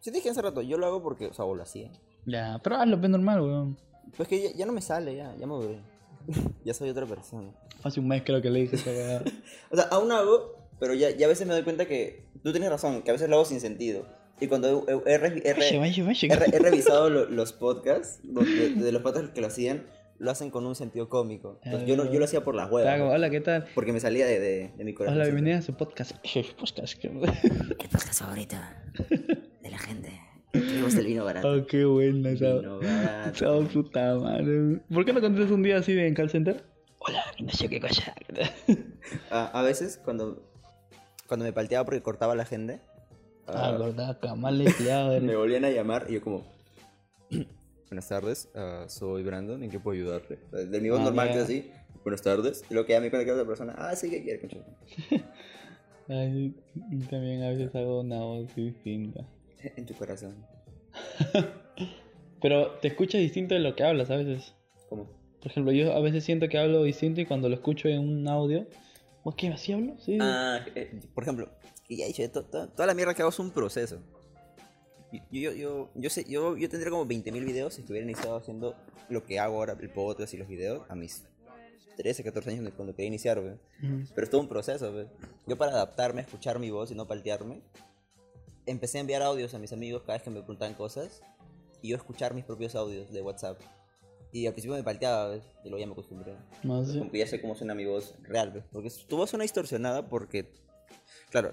[0.00, 1.90] si te dije hace rato, yo lo hago porque, o sea, o lo hacía.
[2.26, 3.78] ya, pero hazlo, pues normal, weón.
[4.16, 5.78] Pues que ya, ya no me sale, ya, ya me duré.
[6.64, 7.50] ya soy otra persona.
[7.82, 9.22] Hace un mes creo que le dije esa.
[9.70, 12.70] O sea, aún hago, pero ya, ya a veces me doy cuenta que tú tienes
[12.70, 14.06] razón, que a veces lo hago sin sentido.
[14.40, 15.54] Y cuando he, he- he
[16.52, 19.86] he revisado lo- los podcasts, lo- de, de los podcasts que lo hacían,
[20.18, 21.58] lo hacen con un sentido cómico.
[21.64, 23.66] Entonces, yo, no, yo lo hacía por las huevas, Hola, ¿qué tal?
[23.74, 25.16] porque me salía de, de, de mi corazón.
[25.16, 26.12] Hola, bienvenida a su podcast.
[26.58, 26.94] podcast.
[27.00, 27.08] ¿qué?
[27.08, 28.56] El podcast favorito
[29.62, 30.20] de la gente.
[30.52, 31.50] Tenemos el vino barato.
[31.50, 32.54] Oh, qué buena esa.
[32.54, 33.68] Vino barato.
[33.72, 34.80] Puta madre.
[34.92, 36.62] ¿Por qué no contestas un día así de en call center?
[36.98, 38.14] Hola, no sé qué cosa.
[39.30, 40.42] A, a veces, cuando,
[41.26, 42.80] cuando me palteaba porque cortaba la gente,
[43.46, 44.62] Ah, ah, verdad, mal
[45.22, 46.44] me volvían a llamar y yo como...
[47.88, 50.38] Buenas tardes, ah, soy Brandon, ¿en qué puedo ayudarte?
[50.50, 51.70] De mi voz Ah, normal que es así,
[52.04, 54.48] buenas tardes, y lo que ya me cuenta que otra persona, ah, sí, ¿qué quiere?
[56.08, 56.54] Ay,
[57.10, 59.26] también a veces hago una voz distinta.
[59.76, 60.44] En tu corazón.
[62.40, 64.54] Pero te escuchas distinto de lo que hablas a veces.
[64.88, 65.08] ¿Cómo?
[65.40, 68.28] Por ejemplo, yo a veces siento que hablo distinto y cuando lo escucho en un
[68.28, 68.66] audio,
[69.24, 69.48] ¿vos qué?
[69.48, 69.94] ¿Así hablo?
[69.98, 70.18] Sí.
[70.20, 71.48] Ah, eh, por ejemplo,
[71.88, 73.98] y ya dicho, to- to- toda la mierda que hago es un proceso.
[75.12, 78.74] Yo, yo, yo, yo, sé, yo, yo tendría como 20.000 videos si estuviera iniciado haciendo
[79.08, 81.24] lo que hago ahora, el podcast y los videos, a mis
[81.96, 83.54] 13, 14 años cuando quería iniciar, güey.
[83.82, 84.08] Ujú.
[84.14, 84.92] Pero es todo un proceso.
[85.46, 87.60] Yo para adaptarme, a escuchar mi voz y no paltearme,
[88.66, 91.22] empecé a enviar audios a mis amigos cada vez que me preguntaban cosas
[91.80, 93.60] y yo escuchar mis propios audios de WhatsApp.
[94.30, 95.42] Y al principio me palteaba, ¿ves?
[95.62, 96.34] y luego ya me acostumbré.
[96.62, 96.98] No sé.
[96.98, 98.64] Como que ya sé cómo suena mi voz real, ¿ves?
[98.72, 100.50] Porque tu voz suena distorsionada porque,
[101.30, 101.52] claro,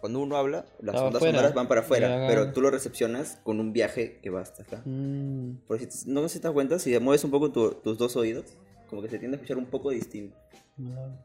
[0.00, 2.26] cuando uno habla, las Va ondas sonoras van para afuera, Ya.
[2.28, 4.82] pero tú lo recepcionas con un viaje que va hasta acá.
[4.86, 7.74] Mm, Por si te- no sé si te das cuenta, si mueves un poco tu-
[7.74, 8.46] tus dos oídos,
[8.88, 10.36] como que se tiende a escuchar un poco distinto.
[10.78, 11.18] no.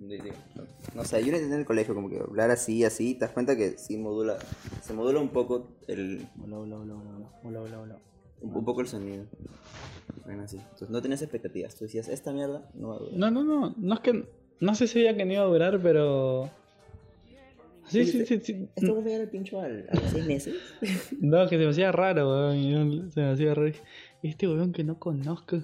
[0.00, 3.32] No, sé, yo lo entendí en el colegio, como que hablar así, así, te das
[3.32, 4.38] cuenta que sí modula,
[4.80, 6.94] se modula un poco el, Hola, hola, hola,
[7.44, 7.98] hola, hola, hola,
[8.40, 9.26] un, un poco el sonido.
[10.24, 10.56] Bueno, así.
[10.56, 13.18] Entonces no tenías expectativas, tú decías, esta mierda no va a durar.
[13.18, 14.24] No, no, no, no es que,
[14.60, 16.48] no sé si ya que no iba a durar, pero...
[17.86, 18.68] Sí, sí, sí, sí.
[18.76, 20.54] ¿Esto va a llegar al pincho al, a los seis meses?
[21.20, 23.10] No, que se me hacía raro, weón.
[23.10, 23.72] Se me hacía raro.
[24.22, 25.60] Este weón que no conozco.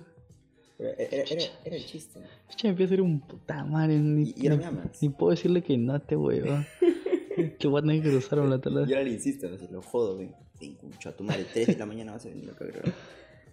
[0.78, 2.20] Pero Era, era, era el chiste.
[2.62, 3.98] Me empieza a ser un puta madre.
[3.98, 5.00] Ni, Y- me amas.
[5.02, 6.16] ni puedo decirle que no a este
[7.58, 8.80] que voy a tener que cruzar la Y tala.
[8.80, 10.34] ahora le insisto, así, lo jodo, ven.
[10.60, 12.94] Ven, concha, tu madre, 3 de la mañana vas a venir acá, creo.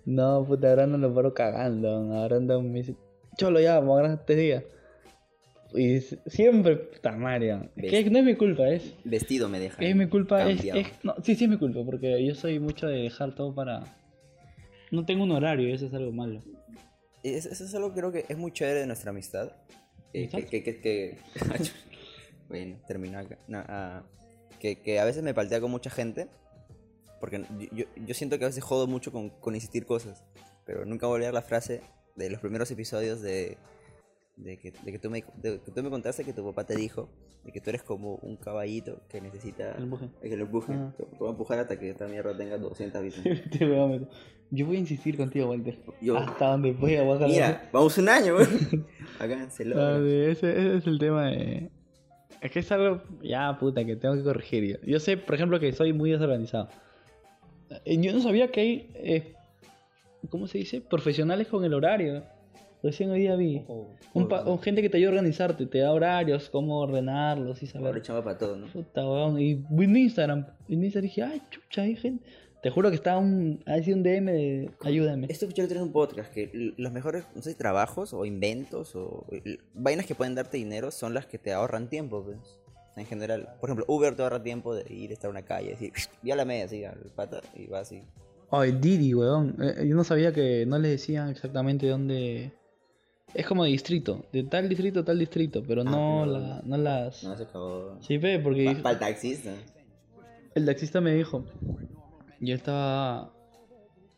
[0.06, 1.90] No, puta, ahora no lo paro cagando.
[2.14, 2.96] Ahora anda me dice,
[3.38, 4.64] cholo ya, vamos a grabar este día.
[5.76, 7.70] Y siempre, puta madre.
[7.78, 8.94] Es que no es mi culpa, es.
[9.06, 9.82] Vestido me deja.
[9.84, 12.88] Es mi culpa, es, es- No, sí, sí es mi culpa, porque yo soy mucho
[12.88, 13.84] de dejar todo para.
[14.92, 16.44] No tengo un horario eso es algo malo.
[17.24, 19.52] Es- Eso es algo que creo que es muy chévere de nuestra amistad.
[20.12, 21.18] Que, que, que, que, que-
[22.48, 23.38] bueno, terminó acá.
[23.48, 24.04] No, ah,
[24.60, 26.28] que, que a veces me paltea con mucha gente.
[27.20, 30.24] Porque yo, yo, yo siento que a veces jodo mucho con, con insistir cosas.
[30.66, 31.82] Pero nunca voy a olvidar la frase
[32.16, 33.58] de los primeros episodios de,
[34.36, 36.76] de, que, de, que tú me, de que tú me contaste que tu papá te
[36.76, 37.08] dijo
[37.46, 40.10] de que tú eres como un caballito que necesita El empuje.
[40.22, 40.74] que lo empuje.
[40.74, 40.94] Ajá.
[40.98, 43.40] Te voy a empujar hasta que esta mierda tenga 200 víctimas.
[43.40, 44.08] Este weón me-
[44.50, 45.78] Yo voy a insistir contigo, Walter.
[46.02, 47.28] Yo- Hasta donde pueda bajar.
[47.28, 48.38] Mira, vamos un año,
[49.66, 50.00] logra.
[50.00, 51.70] sí, ese, ese es el tema de...
[52.42, 54.78] Es que es algo, ya puta, que tengo que corregir yo.
[54.86, 56.68] Yo sé, por ejemplo, que soy muy desorganizado.
[57.86, 59.34] Eh, Yo no sabía que hay, eh,
[60.30, 60.82] ¿cómo se dice?
[60.82, 62.24] Profesionales con el horario.
[62.84, 63.66] Recién hoy día vi.
[64.14, 67.66] Un, pa- un gente que te ayuda a organizarte, te da horarios, cómo ordenarlos y
[67.68, 68.02] Ahora saber.
[68.02, 68.68] chamba para todo, ¿no?
[68.68, 69.40] Puta, weón.
[69.40, 70.46] Y vi en Instagram.
[70.68, 72.26] En Instagram dije, ay, chucha, hay gente.
[72.62, 75.28] Te juro que estaba un, así un DM de ayúdame.
[75.30, 79.26] Esto escuché en un podcast que los mejores, no sé, trabajos o inventos o
[79.74, 82.38] vainas que pueden darte dinero son las que te ahorran tiempo, pues.
[82.96, 85.70] En general, por ejemplo, Uber te ahorra tiempo de ir a estar en una calle,
[85.72, 85.92] decir,
[86.24, 88.04] ya la media, así, al pata, y va así.
[88.52, 89.58] Ay, Didi, weón.
[89.62, 92.52] Eh, yo no sabía que no les decían exactamente dónde.
[93.34, 96.62] Es como de distrito, de tal distrito a tal distrito, pero Ah, no, pero- la,
[96.64, 97.24] no las.
[97.24, 97.98] No, se acabó.
[98.02, 99.52] Sí, ve, porque Para el taxista.
[100.56, 101.44] el taxista me dijo.
[102.40, 103.32] Yo estaba.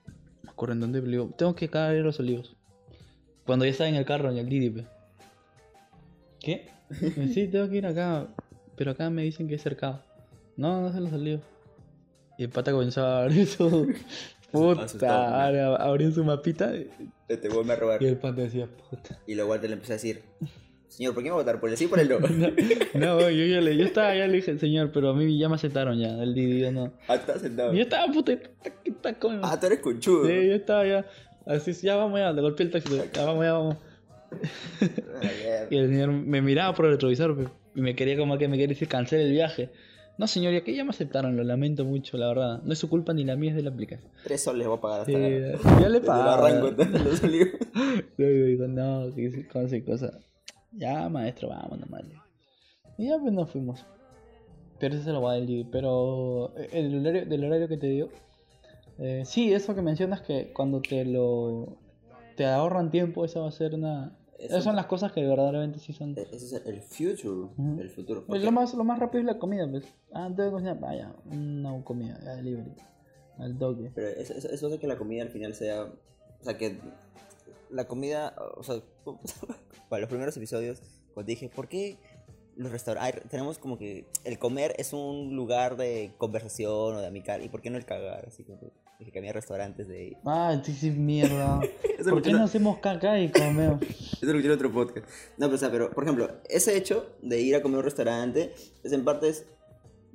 [0.08, 2.56] No me acuerdo en dónde, digo, tengo que caer a los olivos.
[3.46, 4.86] Cuando ya estaba en el carro, en el Didi.
[6.40, 6.70] ¿Qué?
[7.34, 8.28] Sí, tengo que ir acá,
[8.76, 10.02] pero acá me dicen que es cercado.
[10.58, 11.42] No, no se los olivos.
[12.38, 13.94] Y el pata comenzó a abrir su.
[14.52, 15.76] Puta, ¿no?
[15.76, 16.72] abrió su mapita
[17.30, 18.04] y Te vuelve a robar.
[18.04, 19.20] y el pata decía, puta.
[19.28, 20.22] Y luego Walter le empezó a decir,
[20.88, 21.60] señor, ¿por qué me va a votar?
[21.60, 22.20] ¿Por el sí o por el no?
[22.94, 25.56] No, yo, ya le, yo estaba, ya le dije, señor, pero a mí ya me
[25.56, 26.94] aceptaron ya, el Didi, no.
[27.08, 27.74] Ah, estás sentado.
[27.74, 29.40] Yo estaba, puta, ¿qué está con?
[29.44, 30.26] Ah, tú eres conchudo.
[30.28, 31.06] Sí, yo estaba ya.
[31.48, 33.78] Así, ya vamos ya, le golpeé el taxi, ya vamos, ya vamos.
[34.32, 38.56] Ah, Y el señor me miraba por el retrovisor y me quería como que me
[38.58, 39.70] quería decir cancel el viaje.
[40.18, 42.62] No, señor, y aquí ya me aceptaron, lo lamento mucho, la verdad.
[42.64, 44.10] No es su culpa ni la mía, es de la aplicación.
[44.24, 45.82] Tres soles voy a pagar hasta Sí, ahora.
[45.82, 46.00] ya le.
[48.18, 50.20] Luego digo, no, que con esa cosa.
[50.72, 52.04] Ya, maestro, vamos nomás.
[52.98, 53.86] Y ya pues nos fuimos.
[54.80, 55.68] Pero ese se lo va a decir.
[55.72, 58.10] Pero eh, el horario, del horario que te dio.
[59.00, 61.78] eh, sí, eso que mencionas que cuando te lo.
[62.38, 64.18] Te ahorran tiempo, eso va a ser una.
[64.40, 66.14] Esas son las cosas que verdaderamente sí son.
[66.18, 67.50] Ese es el future.
[67.80, 68.26] El futuro.
[68.26, 69.86] Pues Porque- lo más, lo más rápido es la comida, pues.
[70.14, 70.80] Ah, que cocinar.
[70.80, 72.74] Vaya, una comida, ya delivery.
[73.38, 73.92] Al toque.
[73.94, 75.84] Pero eso, eso, eso hace que la comida al final sea.
[75.84, 76.80] O sea, que
[77.70, 78.36] la comida.
[78.58, 78.82] O sea,
[79.90, 80.82] para los primeros episodios,
[81.14, 81.98] cuando dije, ¿por qué
[82.56, 83.24] los restaurantes.
[83.30, 84.06] Tenemos como que.
[84.24, 87.44] El comer es un lugar de conversación o de amical.
[87.44, 88.26] ¿Y por qué no el cagar?
[88.28, 90.18] Así como que dije que había restaurantes de.
[90.26, 91.60] Ah, sí, sí, mierda.
[92.10, 93.82] ¿Por qué no hacemos caca y comemos?
[94.22, 95.08] Eso lo otro podcast.
[95.38, 97.86] No, pero, o sea, pero, por ejemplo, ese hecho de ir a comer a un
[97.86, 98.54] restaurante
[98.84, 99.46] es en parte, es,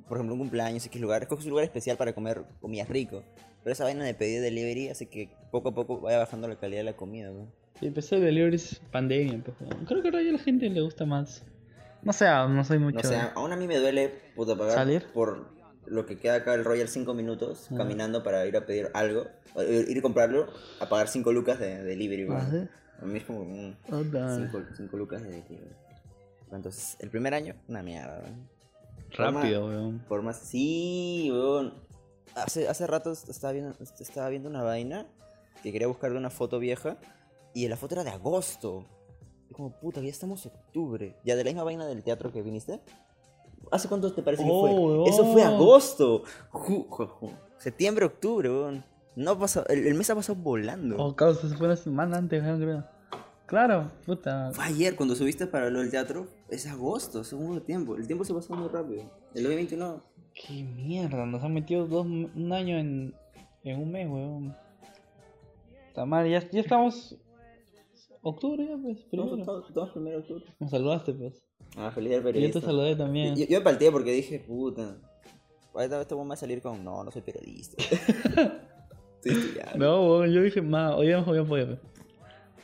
[0.07, 3.23] por ejemplo, un cumpleaños, X lugar, escoges un lugar especial para comer comida rico.
[3.63, 6.79] Pero esa vaina de pedir delivery hace que poco a poco vaya bajando la calidad
[6.79, 7.51] de la comida, ¿no?
[7.79, 9.43] Sí, empezó el delivery es pandemia.
[9.43, 9.55] pues.
[9.87, 11.43] Creo que ahora ya a la gente le gusta más.
[12.01, 12.97] No sé, no soy mucho.
[12.97, 15.05] No sé, aún a mí me duele, puta, pagar ¿Salir?
[15.13, 15.60] por
[15.91, 17.75] lo que queda acá el Royal 5 minutos Ah.
[17.77, 20.47] caminando para ir a pedir algo, o ir a comprarlo,
[20.79, 22.51] a pagar 5 lucas de delivery, Ah, weón.
[22.51, 22.69] ¿sí?
[23.01, 23.43] A mí es como...
[23.45, 24.49] mm, Puta.
[24.77, 25.75] 5 lucas de delivery.
[26.51, 28.49] Entonces, el primer año, una mierda, weón.
[29.11, 29.99] Rápido, weón.
[30.07, 30.37] Por más.
[30.39, 31.73] Sí, weón.
[32.35, 35.05] Hace, hace rato estaba viendo, estaba viendo una vaina
[35.63, 36.97] que quería buscarle una foto vieja
[37.53, 38.85] y la foto era de agosto.
[39.49, 41.17] Y como, puta, ya estamos en octubre.
[41.25, 42.79] Ya de la misma vaina del teatro que viniste.
[43.69, 44.71] ¿Hace cuánto te parece que Oh, fue?
[44.73, 45.07] weón.
[45.07, 46.23] Eso fue agosto.
[47.57, 48.83] Septiembre, octubre, weón.
[49.15, 50.95] No pasado- el, el mes ha pasado volando.
[50.97, 52.85] Oh, causa, se fue una semana antes, weón, creo.
[53.45, 54.51] Claro, puta.
[54.53, 56.27] Fue ayer cuando subiste para lo del teatro.
[56.49, 57.95] Es agosto, es un buen tiempo.
[57.97, 59.03] El tiempo se pasó muy rápido.
[59.33, 60.01] El 2021.
[60.33, 63.13] Qué mierda, nos han metido dos, un año en,
[63.63, 64.55] en un mes, weón.
[66.07, 67.17] Mal, ya, ya estamos.
[68.21, 69.31] Octubre ya, pues, primero.
[69.93, 70.45] Primero octubre.
[70.59, 71.43] Me saludaste, pues.
[71.77, 72.59] Ah, feliz día del Y yo periodista.
[72.59, 73.35] te saludé también.
[73.35, 74.97] Yo, yo me palteé porque dije, puta.
[75.79, 77.81] Este va a salir con, no, no soy periodista.
[79.23, 79.77] Estoy estudiando.
[79.77, 81.79] No, yo dije, ma, hoy vamos, hoy vamos, hoy vamos.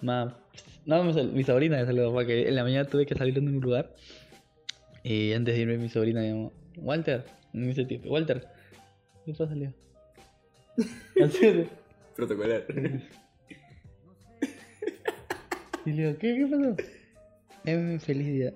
[0.02, 0.38] Ma,
[0.86, 3.96] no, mi, sobrina me saludó, porque en la mañana tuve que salir de un lugar.
[5.04, 8.46] Y antes de irme, mi sobrina me llamó, Walter, me dice tío, Walter,
[9.26, 9.74] ¿qué pasa, Leo?
[12.16, 12.66] Protocolar.
[15.86, 16.76] Y le digo, ¿qué, qué pasó?
[17.64, 18.54] Em, feliz día.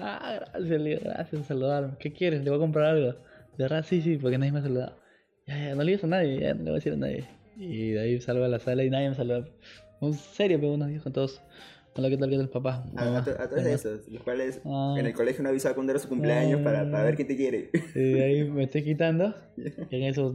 [0.00, 1.94] Ah, gracias, Leo, gracias por saludarme.
[1.98, 2.42] ¿Qué quieres?
[2.44, 3.12] ¿Le voy a comprar algo?
[3.12, 4.96] De verdad, sí, sí, porque nadie me ha saludado.
[5.46, 7.24] Ya, ya, no le digas a nadie, ya, no le voy a decir a nadie.
[7.56, 9.44] Y de ahí salgo a la sala y nadie me saluda.
[10.00, 11.40] En serio, pero unos días con todos.
[11.96, 12.84] Hola, ¿qué tal, qué tal, papá?
[12.96, 14.94] A, Mamá, a, to- a todos esos, los cuales Ah.
[14.96, 17.70] en el colegio no avisaba cuando era su cumpleaños para, para ver quién te quiere.
[17.96, 19.34] Y de ahí me estoy quitando.
[19.56, 20.32] Y en eso,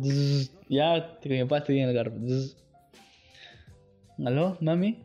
[0.67, 2.11] ya, con mi papá estoy en el carro.
[4.25, 5.03] ¿Aló, mami?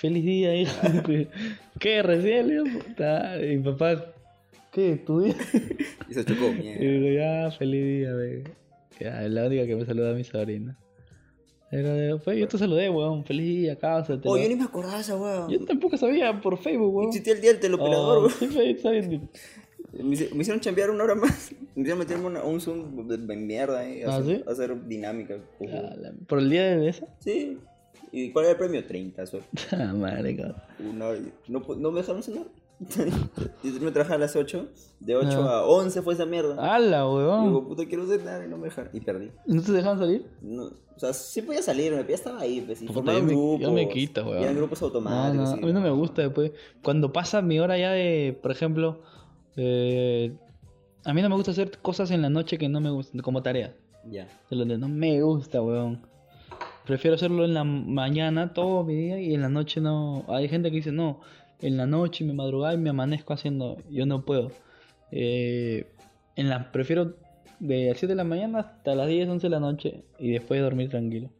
[0.00, 1.02] Feliz día, hija.
[1.78, 2.02] ¿Qué?
[2.02, 3.36] Recién, puta.
[3.44, 4.06] Y mi papá,
[4.72, 4.96] ¿qué?
[4.96, 5.34] ¿Tu día?
[6.08, 6.80] Y se chocó, Y mierda.
[6.80, 8.44] digo, ya, feliz día, ve.
[8.98, 10.76] Ya, es la única que me saluda a mi sobrina.
[11.70, 13.24] Pero después yo te saludé, weón.
[13.24, 14.18] Feliz día, casa.
[14.24, 15.50] Oh, yo ni me acordaba de esa weón.
[15.50, 17.08] Yo tampoco sabía por Facebook, weón.
[17.08, 18.76] Existía el día del teleoperador, Oh, weón.
[18.78, 19.20] sí.
[19.92, 21.52] Me, hicieron chambear una hora más.
[21.74, 24.02] Me hicieron meterme una- un Zoom de, de mierda ahí.
[24.02, 24.44] ¿Ah, hacer, sí?
[24.46, 25.36] hacer dinámica.
[25.60, 27.06] Ya, la- ¿Por el día de esa?
[27.20, 27.58] Sí.
[28.12, 28.84] ¿Y cuál era el premio?
[28.84, 29.46] 30 soles.
[29.72, 30.56] Ah, madre, cabrón.
[30.78, 32.44] Una hora y- no, pu- no me dejaron cenar.
[33.62, 34.66] y me trabajar a las 8.
[35.00, 35.58] De 8 Ah.
[35.58, 36.56] a 11 fue esa mierda.
[36.74, 37.44] ¡Hala, Y weón!
[37.46, 38.90] digo, puta, quiero cenar y no me dejaron.
[38.94, 39.30] Y perdí.
[39.46, 40.26] ¿No te dejaban salir?
[40.40, 43.32] No, o sea, sí podía salir, ya estaba ahí, pues, y Puta, formaron yo me-
[43.34, 43.60] grupos.
[43.60, 44.40] yo me quito, weón.
[44.40, 45.48] y Eran grupos No, automáticos.
[45.50, 46.52] no, a y- mí no me gusta después.
[46.82, 49.00] Cuando pasa mi hora ya de, por ejemplo,
[49.56, 50.32] eh,
[51.04, 53.42] a mí no me gusta hacer cosas en la noche que no me gustan, como
[53.42, 53.74] tarea.
[54.10, 54.26] Ya.
[54.50, 56.00] De lo no me gusta, weón.
[56.90, 60.24] Prefiero hacerlo en la mañana todo mi día y en la noche no.
[60.26, 61.20] Hay gente que dice, no,
[61.60, 63.76] en la noche me madrugada y me amanezco haciendo.
[63.88, 64.50] Yo no puedo.
[65.12, 65.86] Eh,
[66.34, 67.14] en la, prefiero
[67.60, 70.60] de las 7 de la mañana hasta las 10, 11 de la noche y después
[70.60, 71.30] dormir tranquilo.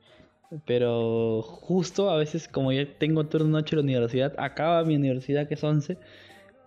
[0.66, 5.48] Pero justo a veces, como ya tengo turno noche en la universidad, acaba mi universidad
[5.48, 5.98] que es 11.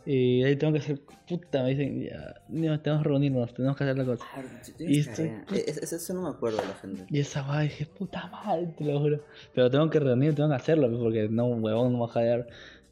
[0.05, 3.83] Y ahí tengo que hacer, puta, me dicen, ya, no, tenemos que reunirnos, tenemos que
[3.85, 4.25] hacer la cosa.
[4.33, 4.47] Claro,
[4.79, 5.45] Y esto- tarea.
[5.53, 7.05] E- es- Eso no me acuerdo de la gente.
[7.09, 9.21] Y esa va, dije, puta madre, te lo juro.
[9.55, 12.13] Pero tengo que reunir, tengo que hacerlo, pues, porque no, huevón, no me va a
[12.13, 12.47] jadear.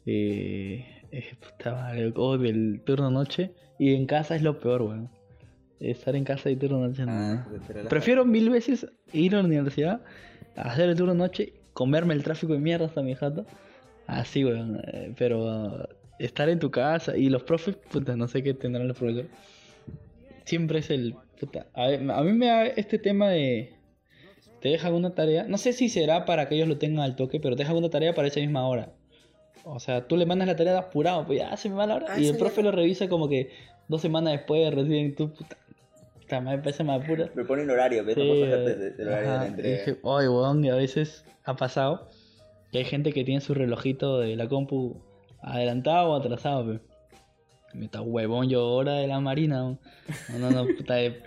[0.06, 3.52] Y dije, puta madre, odio el turno noche.
[3.78, 5.10] Y en casa es lo peor, weón.
[5.80, 7.12] Estar en casa y turno noche no.
[7.12, 10.00] Ah, la- Prefiero mil veces ir a la universidad,
[10.56, 13.44] hacer el turno noche, comerme el tráfico de mierda hasta mi jato.
[14.06, 14.80] Así, weón.
[14.86, 15.88] eh, Pero
[16.24, 19.30] estar en tu casa y los profes, puta, no sé qué tendrán los profesores.
[20.44, 21.14] Siempre es el.
[21.38, 23.74] Puta, a, ver, a mí me da este tema de.
[24.60, 25.44] Te dejan una tarea.
[25.48, 27.90] No sé si será para que ellos lo tengan al toque, pero te dejan una
[27.90, 28.92] tarea para esa misma hora.
[29.64, 31.96] O sea, tú le mandas la tarea de apurado, pues ya se me va la
[31.96, 32.06] hora.
[32.10, 32.62] Ah, y el profe ya.
[32.62, 33.50] lo revisa como que
[33.88, 35.56] dos semanas después recién tú, puta.
[36.40, 37.30] Madre, parece me apura.
[37.34, 38.14] Me ponen horario, ¿ves?
[38.14, 39.76] Sí, del horario de la entrega.
[39.76, 42.08] dije, Ay, weón, y a veces ha pasado
[42.70, 45.02] que hay gente que tiene su relojito de la compu
[45.42, 46.80] adelantado o atrasado, pe.
[47.74, 49.62] Me está huevón yo hora de la marina.
[49.62, 49.78] No,
[50.38, 51.22] no, no, puta, eh,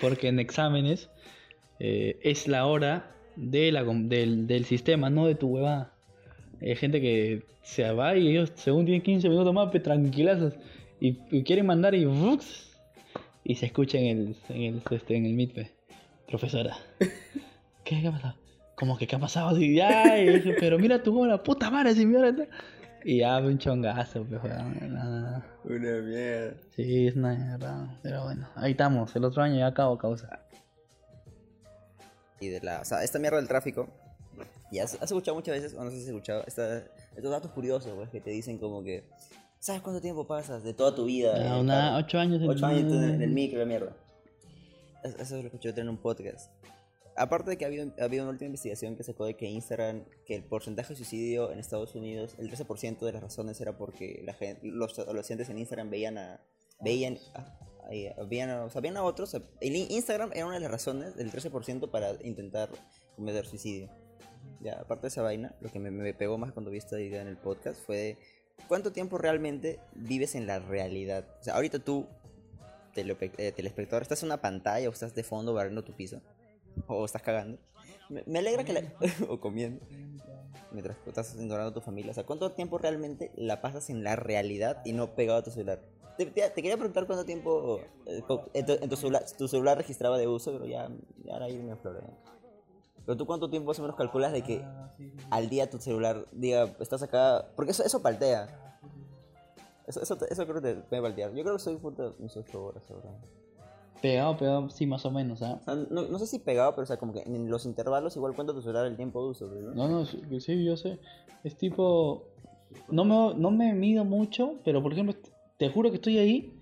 [0.00, 1.10] porque en exámenes
[1.78, 5.92] eh, es la hora de la, del, del sistema, no de tu huevada.
[6.60, 10.54] Hay gente que se va y ellos, según tienen 15 minutos más, pues tranquilazos.
[11.00, 12.70] Y, y quieren mandar y ¡vux!
[13.44, 15.70] y se escucha en el, en el, este, en el Meet, pe.
[16.28, 16.76] Profesora.
[17.84, 18.34] ¿Qué, ¿Qué ha pasado?
[18.76, 19.58] Como que qué ha pasado?
[19.58, 22.46] Y, ya, y dice, pero mira tu hora, puta madre, si mi hora está.
[23.04, 24.42] Y ya, un chongazo, pues.
[24.44, 25.44] Una mierda.
[26.76, 27.98] Sí, es una mierda.
[28.02, 29.14] Pero bueno, ahí estamos.
[29.16, 30.40] El otro año ya acabo causa.
[32.40, 33.88] Y de la, o sea, esta mierda del tráfico,
[34.72, 36.78] ya has, has escuchado muchas veces, o no sé si has escuchado, esta-
[37.16, 39.04] estos datos curiosos, pues, que te dicen como que,
[39.58, 41.36] ¿sabes cuánto tiempo pasas de toda tu vida?
[41.36, 41.96] Ya, el Ah, una, carro?
[42.06, 43.58] ocho años en Ocho años en el, el micro.
[43.58, 43.92] la mierda.
[45.04, 46.50] Es- Eso lo escuché en un podcast.
[47.16, 50.04] Aparte de que ha habido, ha habido una última investigación que sacó de que Instagram,
[50.24, 54.22] que el porcentaje de suicidio en Estados Unidos, el 13% de las razones era porque
[54.24, 56.40] la gente, los adolescentes en Instagram veían a...
[56.82, 59.34] Veían a, a- veían a- otros.
[59.60, 62.70] El in- Instagram era una de las razones del 13% para intentar
[63.16, 63.90] cometer suicidio.
[64.60, 67.28] Ya, aparte de esa vaina, lo que me, pegó más cuando vi esta idea en
[67.28, 68.16] el podcast fue
[68.68, 71.26] cuánto tiempo realmente vives en la realidad.
[71.40, 72.06] O sea, ahorita tú,
[72.94, 76.22] eh, telespectador, estás en una pantalla o estás de fondo barriendo tu piso
[76.88, 77.58] o estás cagando.
[78.08, 78.82] Me, me alegra que la...
[79.28, 79.84] o comiendo.
[80.72, 82.12] Mientras estás ignorando a tu familia.
[82.12, 85.50] O sea, ¿cuánto tiempo realmente la pasas en la realidad y no pegado a tu
[85.50, 85.80] celular?
[86.16, 88.22] Te, te- te quería preguntar cuánto tiempo eh,
[88.54, 90.88] en tu, en tu celular, tu celular registraba de uso, pero ya,
[91.24, 92.00] ya ahora ahí me afloré.
[93.06, 94.62] Pero tú cuánto tiempo más o menos calculas de que
[95.30, 98.76] al día tu celular diga, estás acá, porque eso, eso paltea.
[99.86, 101.32] Eso, eso, eso creo que te puede paltear.
[101.32, 103.10] Yo creo que soy puta mis 8 horas ahora.
[104.02, 105.58] Pegado, pegado, sí, más o menos, ¿ah?
[105.60, 108.16] O sea, no, no sé si pegado, pero o sea, como que en los intervalos
[108.16, 109.74] igual cuenta tu celular el tiempo de uso, ¿no?
[109.74, 110.98] No, no, sí, sí, yo sé.
[111.44, 112.24] Es tipo.
[112.88, 115.14] No me, no me mido mucho, pero por ejemplo,
[115.58, 116.56] te juro que estoy ahí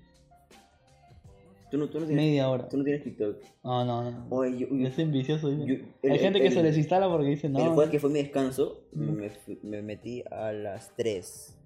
[1.71, 2.67] Tú no, tú no tienes, media hora.
[2.67, 3.37] tú no tienes TikTok.
[3.63, 4.27] No, no, no.
[4.31, 5.51] Oye, yo, yo- Es envicioso.
[5.51, 5.67] dice.
[5.67, 7.75] yo- el- Hay gente que el- se les instala porque dice, el no.
[7.75, 9.03] jueves que fue mi descanso, Mm.
[9.13, 9.31] me,
[9.63, 11.59] me metí a las 3.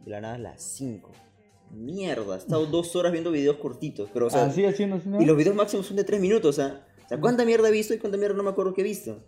[0.00, 1.10] De la nada a las 5.
[1.72, 4.10] Mierda, he estado dos horas viendo videos cortitos.
[4.12, 5.20] Pero, o sea, así haciendo, así, ¿no?
[5.20, 7.72] Y los videos máximos son de 3 minutos, o sea, o sea, ¿cuánta mierda he
[7.72, 9.18] visto y cuánta mierda no me acuerdo que he visto?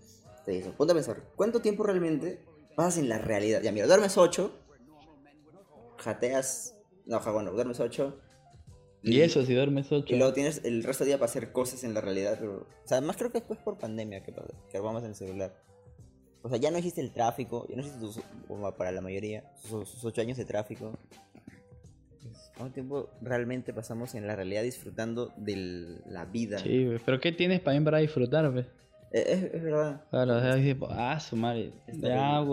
[0.45, 2.45] Te digo, ponte a pensar, ¿cuánto tiempo realmente
[2.77, 3.63] pasas en la realidad?
[3.63, 4.51] Ya, mira, duermes 8,
[5.99, 6.75] jateas,
[7.07, 8.19] no, ja, bueno, duermes 8.
[9.03, 10.15] Y eso, si duermes 8.
[10.15, 12.37] Y luego tienes el resto del día para hacer cosas en la realidad.
[12.41, 15.15] Pero, o sea, más creo que después por pandemia que, pa- que vamos en el
[15.15, 15.55] celular.
[16.43, 18.21] O sea, ya no existe el tráfico, ya no existe, tus-
[18.79, 20.93] para la mayoría, sus, sus 8 años de tráfico.
[22.57, 26.59] ¿Cuánto tiempo realmente pasamos en la realidad disfrutando de la vida?
[26.59, 28.57] Sí, pero ¿qué tienes también para disfrutar?
[28.57, 28.67] Eh,
[29.11, 30.05] Es, es verdad.
[30.11, 32.45] Claro, o sea, ah, su madre, ya,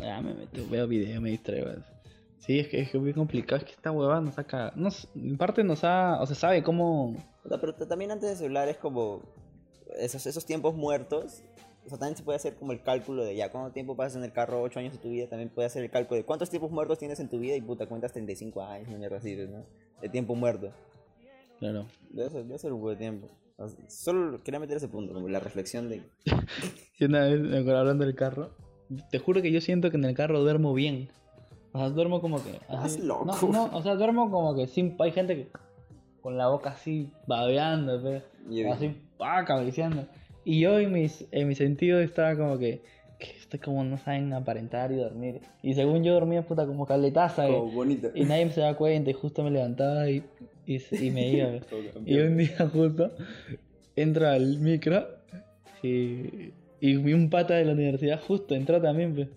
[0.00, 1.70] ya me meto, veo video, me distraigo.
[2.38, 5.64] Sí, es que es muy complicado, es que esta huevada nos saca, nos, en parte
[5.64, 9.22] nos ha, o sea, sabe cómo, O sea, pero también antes del celular es como
[9.98, 11.42] esos, esos tiempos muertos.
[11.88, 14.24] O sea, también se puede hacer como el cálculo de ya cuánto tiempo pasas en
[14.24, 16.70] el carro, 8 años de tu vida, también puede hacer el cálculo de cuántos tiempos
[16.70, 19.64] muertos tienes en tu vida y puta, cuentas 35 años, una mierda así, ¿no?
[20.02, 20.70] De tiempo muerto.
[21.58, 21.86] Claro.
[22.10, 23.26] Debe ser, debe ser un buen tiempo.
[23.56, 26.02] O sea, solo quería meter ese punto, como la reflexión de...
[27.00, 28.50] Y una vez, me acuerdo hablando del carro,
[29.10, 31.08] te juro que yo siento que en el carro duermo bien.
[31.72, 32.50] O sea, duermo como que.
[32.52, 33.24] Estás loco.
[33.24, 34.96] No, no, o sea, duermo como que sin.
[34.98, 35.48] Hay gente que
[36.20, 40.06] con la boca así babeando, pe, Y- o así, pa, cabeceando.
[40.44, 42.82] Y yo en mis, en mi sentido estaba como que.
[43.18, 45.40] Que estoy como no saben aparentar y dormir.
[45.60, 47.48] Y según yo dormía puta como caletaza.
[47.48, 48.12] Como eh.
[48.14, 50.22] Y nadie se da cuenta y justo me levantaba y,
[50.66, 51.50] y, y me iba.
[52.06, 53.10] Y un día justo
[53.96, 55.08] entro al micro
[55.82, 59.28] y, y vi un pata de la universidad justo entró también, pues,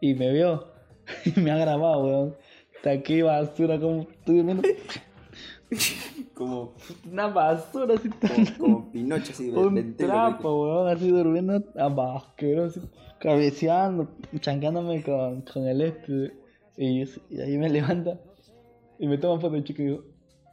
[0.00, 0.72] y me vio
[1.24, 2.36] y me ha grabado, weón.
[2.76, 4.62] Hasta qué basura, como estoy durmiendo.
[6.40, 6.72] Como,
[7.12, 12.80] Una basura así como, como Pinocho, así, Un trapo, weón, así durmiendo asqueroso,
[13.18, 14.08] cabeceando,
[14.40, 16.32] chancándome con, con el este.
[16.78, 18.18] Y, y ahí me levanta
[18.98, 20.04] y me toma foto de chico y digo,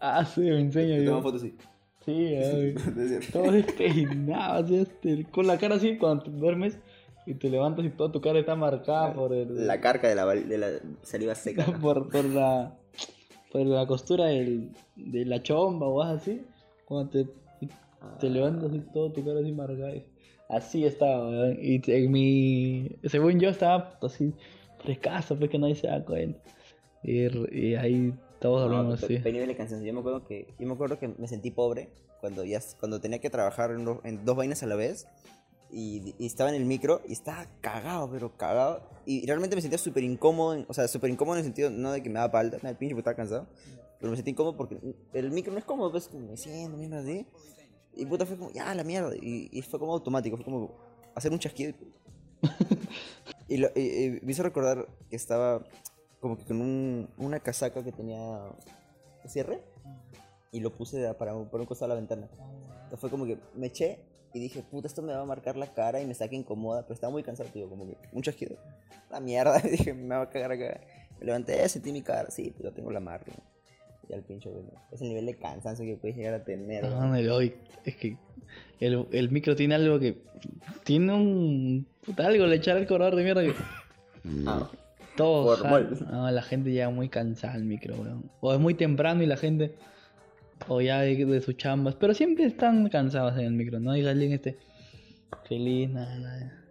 [0.02, 0.98] ah, sí, me enseña.
[0.98, 1.56] Y digo, fotos así.
[2.04, 2.36] sí,
[3.08, 3.40] cierto.
[3.40, 6.78] todo despeinado, así, este, con la cara así cuando te duermes
[7.26, 10.26] y te levantas y toda tu cara está marcada por el La carca de la,
[10.26, 10.68] de la
[11.02, 11.66] saliva seca.
[11.82, 12.76] por, por la
[13.58, 16.42] por la costura del, de la chomba o así
[16.86, 17.28] cuando te,
[18.20, 19.94] te levantas y todo tu cara así marcada
[20.50, 21.58] así estaba weón.
[21.62, 24.34] y en mi según yo estaba así
[24.80, 26.40] frescazo pues que nadie se da cuenta
[27.04, 27.28] y,
[27.58, 29.88] y ahí todos pe- así pe- nivel de cansancio.
[29.88, 31.90] Yo me acuerdo que yo me acuerdo que me sentí pobre
[32.22, 35.08] cuando ya cuando tenía que trabajar en, en dos vainas a la vez
[35.72, 39.78] y, y estaba en el micro y estaba cagado, pero cagado y realmente me sentía
[39.78, 42.58] súper incómodo, o sea, súper incómodo en el sentido no de que me daba palta,
[42.58, 43.48] el pinche porque estaba cansado,
[44.00, 44.78] pero me sentí incómodo porque
[45.14, 47.26] el micro no es cómodo, pues como me siento, mierda así.
[47.94, 50.76] Y puta fue como, ya la mierda, y, y fue como automático, fue como
[51.16, 51.74] hacer un chasquido.
[53.48, 55.64] y, lo, y- me hizo recordar que estaba
[56.20, 58.52] como que con un, una casaca que tenía
[59.26, 59.64] cierre
[60.52, 62.30] y lo puse para, por un costado de la ventana.
[62.84, 64.00] Entonces fue como que me eché
[64.34, 66.94] y dije, puta, esto me va a marcar la cara y me saca incómoda, pero
[66.94, 68.58] estaba muy cansado, tío, como que un chasquido.
[69.10, 70.82] La mierda, y dije, me va a cagar acá.
[71.20, 73.32] Me levanté, sentí mi cara, sí, pero tengo la marca.
[74.10, 76.84] Y al pincho, bueno, es el nivel de cansancio que puedes llegar a tener.
[76.84, 77.08] No, ¿no?
[77.08, 78.18] no, es que
[78.80, 80.22] el, el micro tiene algo que.
[80.84, 81.88] Tiene un.
[82.06, 83.54] Puta, algo, le echar el corredor de mierda que.
[84.46, 84.70] Ah,
[85.64, 88.30] jal- No, la gente llega muy cansada al micro, weón.
[88.40, 89.76] O es muy temprano y la gente.
[90.68, 91.96] O ya de, de sus chambas.
[91.96, 93.96] Pero siempre están cansados en el micro, ¿no?
[93.96, 94.58] Y alguien este.
[95.48, 96.64] Feliz, nada, nada.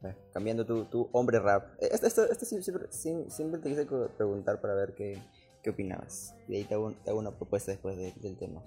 [0.00, 1.66] bueno, cambiando tu, tu hombre rap.
[1.80, 5.18] Eh, Esto, esto, esto sí- siempre, sí- siempre te quise preguntar para ver qué,
[5.62, 6.34] qué opinabas.
[6.48, 8.62] Y ahí te hago, te hago una propuesta después de- del tema.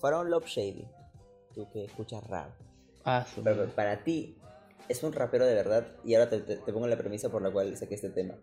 [0.00, 0.86] Faraón Love Shady,
[1.54, 2.50] tú que escuchas rap.
[3.04, 3.66] Ah, madre.
[3.74, 4.36] para ti,
[4.88, 5.86] ¿es un rapero de verdad?
[6.04, 8.34] Y ahora te, te- te pongo la premisa por la cual saqué este tema.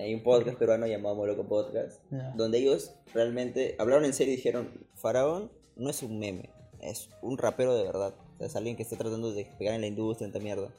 [0.00, 2.32] Hay un podcast peruano llamado Moloco Podcast, Ya.
[2.36, 6.48] donde ellos realmente hablaron en serio y dijeron, Faraón no es un meme,
[6.80, 8.14] es un rapero de verdad.
[8.34, 10.72] O sea, es alguien que está tratando de pegar en la industria, en esta mierda.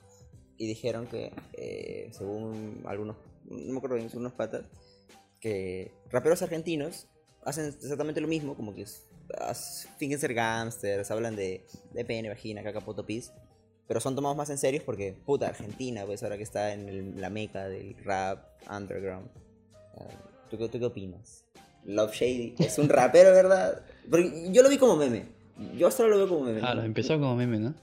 [0.58, 3.16] Y dijeron que, eh, según algunos,
[3.46, 4.66] no me acuerdo bien, unos patas,
[5.40, 7.08] que raperos argentinos
[7.44, 8.86] hacen exactamente lo mismo, como que
[9.98, 13.32] fingen ser gangsters, hablan de, de pene, vagina, caca, poto, pis,
[13.92, 17.20] pero son tomados más en serio porque, puta, Argentina, pues ahora que está en el-
[17.20, 18.40] la meca del rap
[18.74, 19.28] underground.
[19.98, 20.06] Ah,
[20.50, 21.44] ¿tú, qué- ¿Tú qué opinas?
[21.84, 23.82] Love Shady es un rapero, ¿verdad?
[24.10, 25.26] Porque yo lo vi como meme.
[25.78, 26.62] Yo solo lo veo como meme.
[26.62, 27.74] Claro, empezó como meme, ¿no?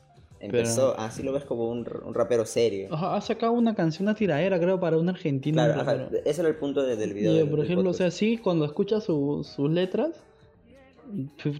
[0.40, 2.88] Empezó, así lo ves como un, rapero serio.
[2.90, 5.56] Ajá, ha sacado una canción, una tiradera, creo, para un argentino.
[5.62, 7.34] Claro, un ajá, ese era el punto de- del video.
[7.34, 10.12] Y, del- por del ejemplo, o sea, sí, cuando escuchas su- sus letras,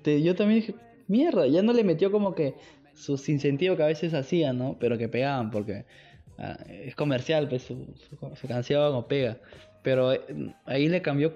[0.02, 0.74] te- yo también dije,
[1.06, 2.54] mierda, ya no le metió como que
[2.98, 4.76] su sinsentido que a veces hacían, ¿no?
[4.80, 5.84] Pero que pegaban, porque
[6.38, 9.38] ah, es comercial, pues su, su- su canción o pega.
[9.82, 10.20] Pero eh,
[10.66, 11.34] ahí le cambió,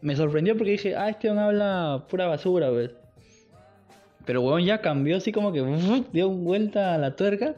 [0.00, 2.90] me sorprendió porque dije, ah, este hombre habla pura basura, pues.
[4.26, 5.60] Pero weón ya cambió así como que
[6.12, 7.54] dio vuelta a la tuerca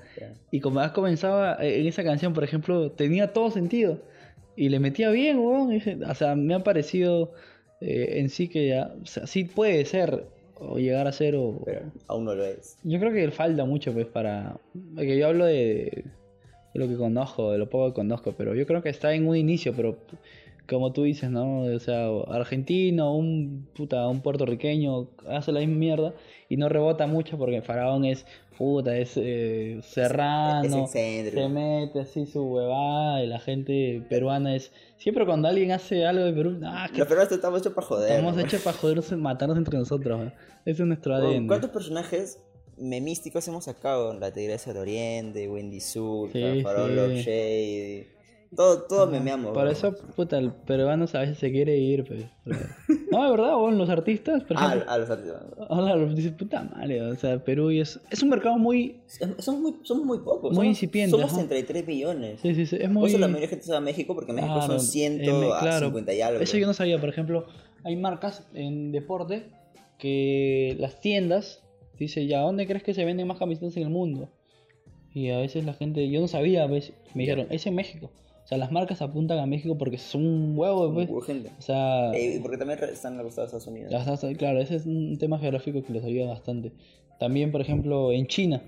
[0.51, 4.01] y como has comenzaba eh, en esa canción, por ejemplo, tenía todo sentido.
[4.57, 5.79] Y le metía bien, weón.
[6.09, 7.33] O sea, me ha parecido
[7.81, 10.25] eh, en sí que ya, o sea, sí puede ser,
[10.69, 11.61] o llegar a ser, o...
[11.65, 12.79] Pero aún no lo es.
[12.83, 14.57] Yo creo que falta mucho, pues, para...
[14.95, 16.05] Porque yo hablo de,
[16.75, 19.27] de lo que conozco, de lo poco que conozco, pero yo creo que está en
[19.27, 19.99] un inicio, pero
[20.69, 21.63] como tú dices, ¿no?
[21.63, 26.15] O sea, argentino, un puta, un puertorriqueño hace la misma mierda
[26.49, 28.25] y no rebota mucho porque Faraón es
[28.57, 31.43] puta, es eh, serrano, Es excéntrico.
[31.43, 34.73] se mete así su huevada y la gente peruana es...
[34.99, 38.11] Siempre cuando alguien hace algo de Perú, ah, que Los peruanos estamos hechos para joder.
[38.13, 40.33] estamos hechos para jodernos, matarnos entre nosotros, ¿no?
[40.65, 41.49] Ese es nuestro ADN.
[41.49, 42.41] ¿Cuántos personajes
[42.77, 46.97] memísticos hemos sacado la Tigresa del Oriente, Wendy Zulka, Sí, Farol sí.
[46.97, 48.07] Love Shady.
[48.55, 49.53] Todo, todo memeamos.
[49.53, 49.71] Por bro.
[49.71, 52.25] eso, puta, el peruano a veces se quiere ir, pues.
[53.11, 54.91] No, de verdad, bueno, los artistas, por Ah, ejemplo.
[54.93, 56.15] a los artistas.
[56.17, 59.01] Dice, puta madre, o sea, Perú y es, es un mercado muy.
[59.39, 60.51] Somos muy, somos muy pocos.
[60.51, 61.47] Muy somos, incipiente, Somos ajá.
[61.49, 62.41] 33 millones.
[62.41, 63.09] Sí, sí, sí, es Por muy.
[63.09, 65.61] eso la mayoría de gente se va a México porque México son 100 em, a
[65.61, 66.41] claro, 50 y algo.
[66.41, 67.47] Eso yo no sabía, por ejemplo,
[67.85, 69.47] hay marcas en deporte
[69.99, 71.63] que las tiendas
[71.99, 74.29] dice ya, ¿dónde crees que se venden más camisetas en el mundo?
[75.15, 78.11] Y a veces la gente, yo no sabía, a veces me dijeron, es en México.
[78.45, 81.09] O sea, las marcas apuntan a México porque son un huevo, pues.
[81.09, 81.51] Urgente.
[81.59, 83.93] O sea, Eh, y porque también están a los Estados Unidos.
[83.93, 86.73] las claro, ese es un tema geográfico que les ayuda bastante.
[87.21, 88.63] También, por ejemplo, en China.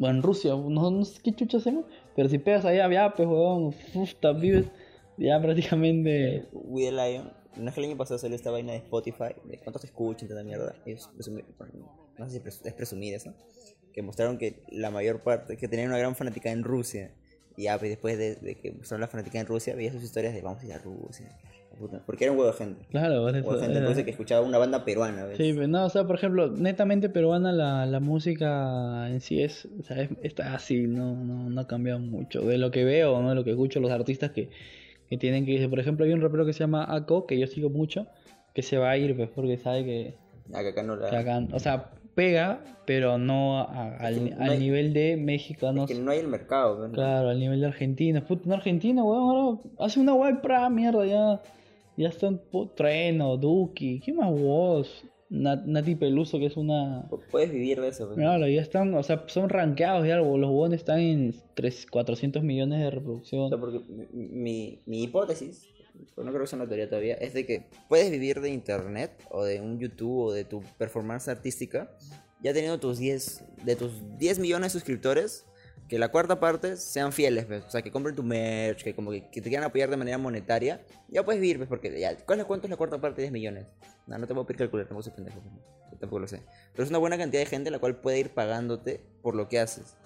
[0.00, 1.84] O en Rusia, no, no sé qué chucha hacemos,
[2.16, 4.64] pero si pegas allá, ya, pues, huevón, uf, ta- vives
[5.18, 6.46] ya prácticamente...
[6.52, 7.32] We the Lion.
[7.56, 10.28] No es que el año pasado salió esta vaina de Spotify, de cuántos te escuchan,
[10.28, 10.74] tanta mierda.
[10.86, 11.44] Es presumir,
[12.16, 13.34] no sé si es presumir eso.
[13.92, 17.12] Que mostraron que la mayor parte, que tenían una gran fanática en Rusia.
[17.56, 20.32] Y ya, pues después de, de que mostraron la fanática en Rusia, veía sus historias
[20.34, 21.26] de vamos a ir a Rusia.
[21.78, 22.00] puta.
[22.06, 22.84] Porque era un huevo de gente.
[22.90, 25.24] Claro, eso, huevo de gente era- Rusia que escuchaba una banda peruana.
[25.24, 25.36] ¿ves?
[25.36, 29.68] Sí, pero no, o sea, por ejemplo, netamente peruana la, la música en sí es,
[29.78, 32.42] o sea, es- está así, no, no, no ha cambiado mucho.
[32.42, 33.30] De lo que veo, ¿no?
[33.30, 34.50] De lo que escucho, los artistas que,
[35.08, 35.68] que tienen que irse.
[35.68, 38.06] Por ejemplo, hay un rapero que se llama Ako, que yo sigo mucho,
[38.54, 40.14] que se va a ir, pues, porque sabe que,
[40.52, 41.10] Acá, acá no la.
[41.10, 45.88] que acá, o sea, pega, pero no a- al, nivel de mexicanos.
[45.88, 46.90] que no hay el mercado.
[46.92, 48.24] Claro, al nivel de Argentina.
[48.26, 51.42] Puta, en Argentina, weón, ahora hace una web pra mierda, ya.
[51.96, 52.40] Ya están
[52.76, 55.04] Treno, Duki, ¿qué más vos?
[55.28, 57.08] Nat- Nati Peluso, que es una.
[57.08, 58.06] Pu- Puedes vivir de eso.
[58.06, 58.16] pues.
[58.18, 62.80] Claro, ya están, o sea, son rankeados ya, los huevones están en 3, 400 millones
[62.80, 63.48] de O reproducción.
[63.50, 63.80] sea, porque
[64.12, 65.68] mi, mi, mi hipótesis,
[66.14, 69.12] pues no creo que sea una teoría todavía, es de que puedes vivir de internet
[69.30, 71.90] o de un YouTube o de tu performance artística,
[72.42, 75.46] ya teniendo tus 10, de tus 10 millones de suscriptores,
[75.88, 77.64] que la cuarta parte sean fieles, pues.
[77.64, 80.18] o sea, que compren tu merch, que como que, que te quieran apoyar de manera
[80.18, 83.22] monetaria, ya puedes vivir, pues, porque ya, ¿cuál es, ¿cuánto es la cuarta parte de
[83.24, 83.66] 10 millones?
[84.06, 85.54] No, no te a pedir calcular, tampoco soy pendejo, pues,
[85.92, 86.42] yo tampoco lo sé.
[86.72, 89.58] Pero es una buena cantidad de gente la cual puede ir pagándote por lo que
[89.58, 89.96] haces.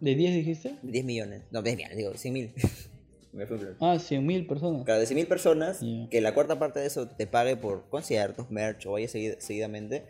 [0.00, 0.78] ¿De 10 dijiste?
[0.82, 2.54] 10 millones, no, 10 millones, digo, 100 mil.
[3.32, 3.76] Fue un blur.
[3.80, 4.84] Ah, 100 mil personas.
[4.84, 6.08] Claro, de 100.000 personas, Ya.
[6.10, 10.04] que la cuarta parte de eso te pague por conciertos, merch o vaya seguid- seguidamente,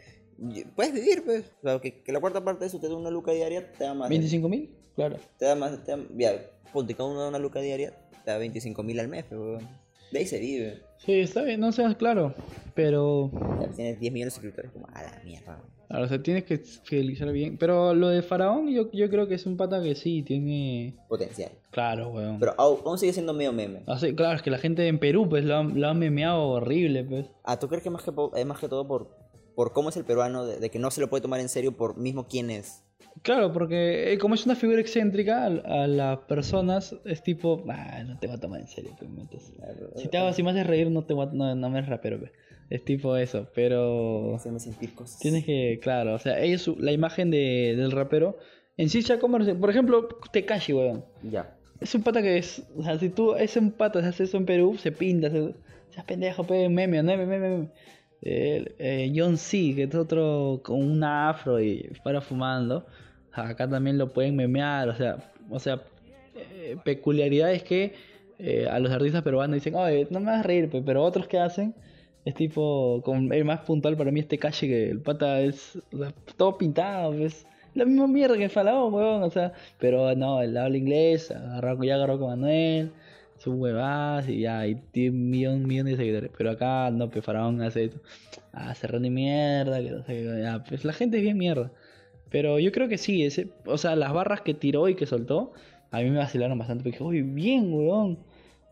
[0.74, 1.44] puedes vivir, pues.
[1.62, 3.84] O sea, que, que la cuarta parte de eso te da una luca diaria, te
[3.84, 4.08] da más.
[4.10, 4.74] de- ¿25 mil?
[4.96, 5.16] Claro.
[5.38, 5.82] Te da más.
[5.84, 6.34] Te da, ya,
[6.72, 7.94] ponte, cada uno da una luca diaria,
[8.24, 9.58] te da 25.000 al mes, pero
[10.10, 10.80] de ahí se vive.
[10.98, 12.34] Sí, está bien, no seas claro.
[12.74, 15.62] Pero Ya tienes 10 millones de suscriptores, como a la mierda.
[15.88, 17.58] Claro, o sea, tienes que fidelizar bien.
[17.58, 20.94] Pero lo de Faraón, yo, yo creo que es un pata que sí, tiene.
[21.08, 21.52] Potencial.
[21.70, 22.38] Claro, weón.
[22.38, 23.82] Pero aún, sigue siendo medio meme.
[23.86, 27.04] Así, claro, es que la gente en Perú, pues, lo, han- lo han memeado horrible,
[27.04, 27.26] pues.
[27.44, 29.10] Ah, ¿tú crees que más que, es más que todo por,
[29.54, 31.72] por cómo es el peruano, de, de que no se lo puede tomar en serio
[31.76, 32.84] por mismo quién es?
[33.20, 38.02] Claro, porque eh, como es una figura excéntrica, a, a las personas es tipo, ah,
[38.06, 39.52] no te voy a tomar en serio, pues, metes.
[39.96, 42.18] Si te hago, si me haces reír, no te voy a- no, no me rapero,
[42.18, 42.32] pues.
[42.72, 45.18] Es tipo eso, pero Hacerme sentir cosas.
[45.18, 48.38] tienes que, claro, o sea, ellos, la imagen de, del rapero,
[48.78, 51.04] en sí ya como, por ejemplo, Tekashi, weón.
[51.22, 51.54] Ya.
[51.82, 54.38] Es un pata que es, o sea, si tú es un pata, se hace eso
[54.38, 55.52] en Perú, se pinta, se,
[55.90, 57.68] seas pendejo, pe, meme, meme, meme, meme.
[58.22, 62.86] Eh, eh, John C, que es otro con una afro y para fumando,
[63.32, 65.82] acá también lo pueden memear, o sea, o sea,
[66.34, 67.92] eh, peculiaridades que
[68.38, 71.28] eh, a los artistas peruanos dicen, oye, no me vas a reír, pe", pero otros
[71.28, 71.74] que hacen
[72.24, 75.78] es tipo, con, el más puntual para mí este calle que el pata es
[76.36, 77.46] todo pintado, pues.
[77.74, 81.82] La misma mierda que el faraón, weón, o sea, pero no, él habla inglés, agarró,
[81.82, 82.92] ya agarró con Manuel,
[83.38, 86.30] sus huevadas y ya, y tiene millón, millón de seguidores.
[86.36, 88.00] Pero acá no, pues faraón hace esto,
[88.52, 91.72] ah, se de mierda, que no sé ya, pues la gente es bien mierda.
[92.30, 95.52] Pero yo creo que sí, ese, o sea, las barras que tiró y que soltó,
[95.90, 98.18] a mí me vacilaron bastante, porque uy, bien, weón.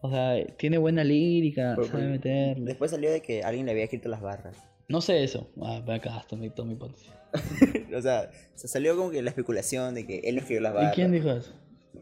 [0.03, 2.64] O sea, tiene buena lírica, sabe meterle.
[2.64, 4.57] Después salió de que alguien le había escrito las barras.
[4.88, 5.48] No sé eso.
[5.62, 7.11] Ah, ven acá, hasta mi, toda mi hipótesis.
[7.96, 10.94] o sea, se salió como que la especulación de que él escribió las ¿Y barras.
[10.94, 11.53] quién dijo eso?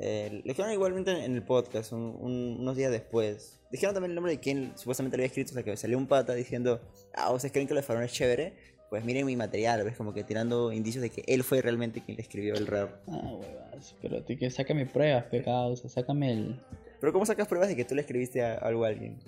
[0.00, 3.60] Eh, lo dijeron igualmente en el podcast, un- un- unos días después.
[3.72, 6.06] Dijeron también el nombre de quien supuestamente lo había escrito, o sea, que salió un
[6.06, 6.80] pata diciendo,
[7.14, 8.54] ah, ¿ustedes creen que lo de Farón es chévere?
[8.90, 9.96] Pues miren mi material, ¿ves?
[9.96, 12.90] Como que tirando indicios de que él fue realmente quien le escribió el rap.
[13.08, 13.94] Ah, huevas.
[14.00, 15.72] Pero que sácame pruebas, pecado.
[15.72, 16.60] O sea, sácame el.
[17.00, 19.18] Pero ¿cómo sacas pruebas de que tú le escribiste a- algo a alguien?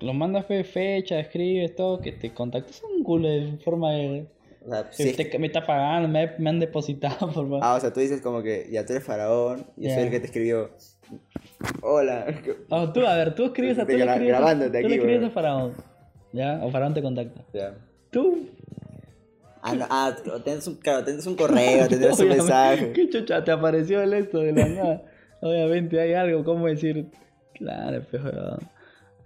[0.00, 2.76] Lo mandas fe, fecha, escribes todo, que te contactes.
[2.76, 4.26] Es un culo de forma de.
[4.66, 7.60] O sea, que sí es- te- me está pagando, me, me han depositado, por favor.
[7.62, 9.94] Ah, o sea, tú dices como que ya tú eres faraón y Ya.
[9.94, 10.70] soy el que te escribió.
[11.82, 12.26] Hola.
[12.70, 15.30] Oh, tú, a ver, tú escribes a tú gra- escribes, grabándote tú aquí, escribes a
[15.30, 15.74] Faraón.
[16.32, 16.60] ¿Ya?
[16.64, 17.42] O Faraón te contacta.
[17.52, 17.74] Ya.
[18.10, 18.48] Tú.
[19.62, 22.92] Ah, no, ah, tienes un, claro, tienes un correo, tendrás un mensaje.
[22.92, 25.02] ¿Qué chucha te apareció el esto de la nada?
[25.44, 27.06] Obviamente hay algo, ¿cómo decir?
[27.54, 28.58] Claro, pero,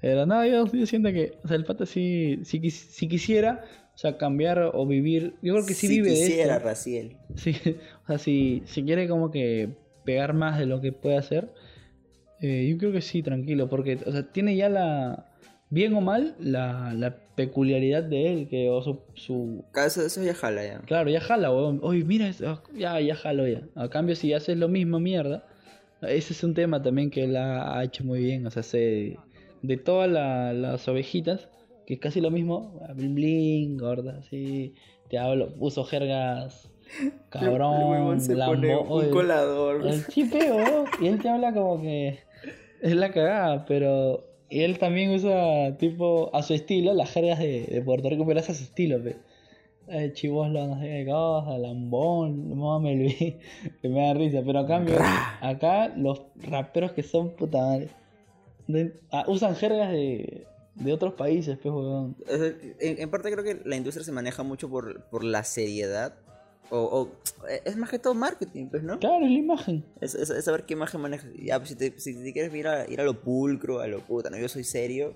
[0.00, 3.64] pero no, yo, yo siento que, o sea, el pata sí, quis- sí quisiera,
[3.94, 6.66] o sea, cambiar o vivir, yo creo que sí si vive de quisiera, esto.
[6.66, 7.16] Raciel.
[7.36, 7.54] Sí,
[8.04, 9.68] o sea, si, si quiere como que
[10.04, 11.50] pegar más de lo que puede hacer,
[12.40, 15.26] eh, yo creo que sí, tranquilo, porque, o sea, tiene ya la,
[15.70, 20.34] bien o mal, la, la peculiaridad de él, que, o su, su Eso, eso ya
[20.34, 20.80] jala ya.
[20.80, 21.78] Claro, ya jala, weón.
[21.82, 23.62] Oye, mira, eso, ya, ya jalo ya.
[23.76, 25.44] A cambio, si haces lo mismo, mierda.
[26.02, 28.46] Ese es un tema también que él ha, hecho muy bien.
[28.46, 29.16] O sea, se,
[29.62, 31.48] de todas la- las ovejitas,
[31.86, 34.74] que es casi lo mismo, bling bling, gorda, así.
[35.08, 36.70] Te hablo, uso jergas,
[37.30, 39.86] cabrón, se pone un oye, colador.
[39.86, 42.18] el chipeo, y él te habla como que
[42.82, 47.82] es la cagada, pero él también usa tipo a su estilo las jergas de, de
[47.82, 49.16] Puerto Rico, pero es a su estilo, pe.
[49.90, 53.16] Eh, chivoslo, no sé qué cosa, lambón, mame Luis,
[53.82, 54.96] que me da risa, pero a cambio,
[55.40, 57.88] acá los raperos que son puta madre,
[58.66, 62.16] de- ah, usan jergas de, de otros países, pues, weón.
[62.80, 66.14] En, en parte creo que la industria se maneja mucho por, por la seriedad.
[66.70, 67.08] O, o-
[67.64, 68.98] es más que todo marketing, pues, ¿no?
[68.98, 69.84] Claro, es la imagen.
[70.02, 71.30] Es, es- es saber qué imagen manejas.
[71.42, 74.00] Ya, pues si te, si te quieres ir a, ir a lo pulcro, a lo
[74.00, 75.14] puta, no, yo soy serio.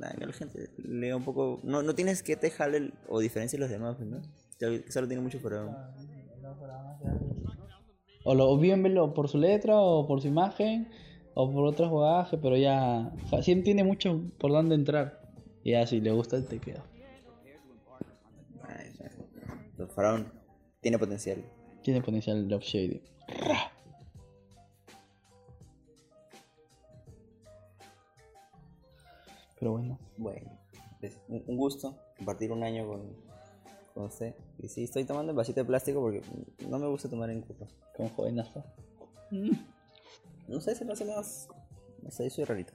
[0.00, 1.60] La gente lea un poco.
[1.62, 4.20] No, no tienes que te jale el- o diferencia los demás, pues, ¿no?
[4.58, 5.92] Quizá lo tiene mucho para.
[8.24, 10.88] O, lo, bien verlo por su letra, o por su imagen,
[11.34, 13.12] o por otro jugaje, pero ya.
[13.42, 15.20] siempre tiene mucho por dónde entrar.
[15.64, 16.84] Y ya, si le gusta, te queda.
[18.68, 18.92] Ay.
[19.78, 20.32] El faraón
[20.80, 21.42] tiene potencial.
[21.82, 23.02] Tiene potencial Love Shady.
[29.60, 29.98] Pero bueno.
[30.16, 30.50] Bueno,
[31.00, 33.14] es un gusto compartir un año con,
[33.94, 34.34] con usted.
[34.58, 36.22] Y sí, estoy tomando en vasito de plástico porque
[36.68, 37.66] no me gusta tomar en copa.
[37.96, 38.64] Como jovenazo.
[40.48, 41.48] No sé, se me hace más.
[42.02, 42.72] No sé, soy rarito.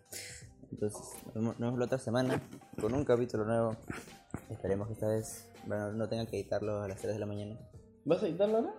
[0.71, 2.41] Entonces, nos vemos, nos vemos la otra semana
[2.79, 3.75] con un capítulo nuevo.
[4.49, 7.57] Esperemos que esta vez bueno, no tenga que editarlo a las 3 de la mañana.
[8.05, 8.73] ¿Vas a editarlo ahora?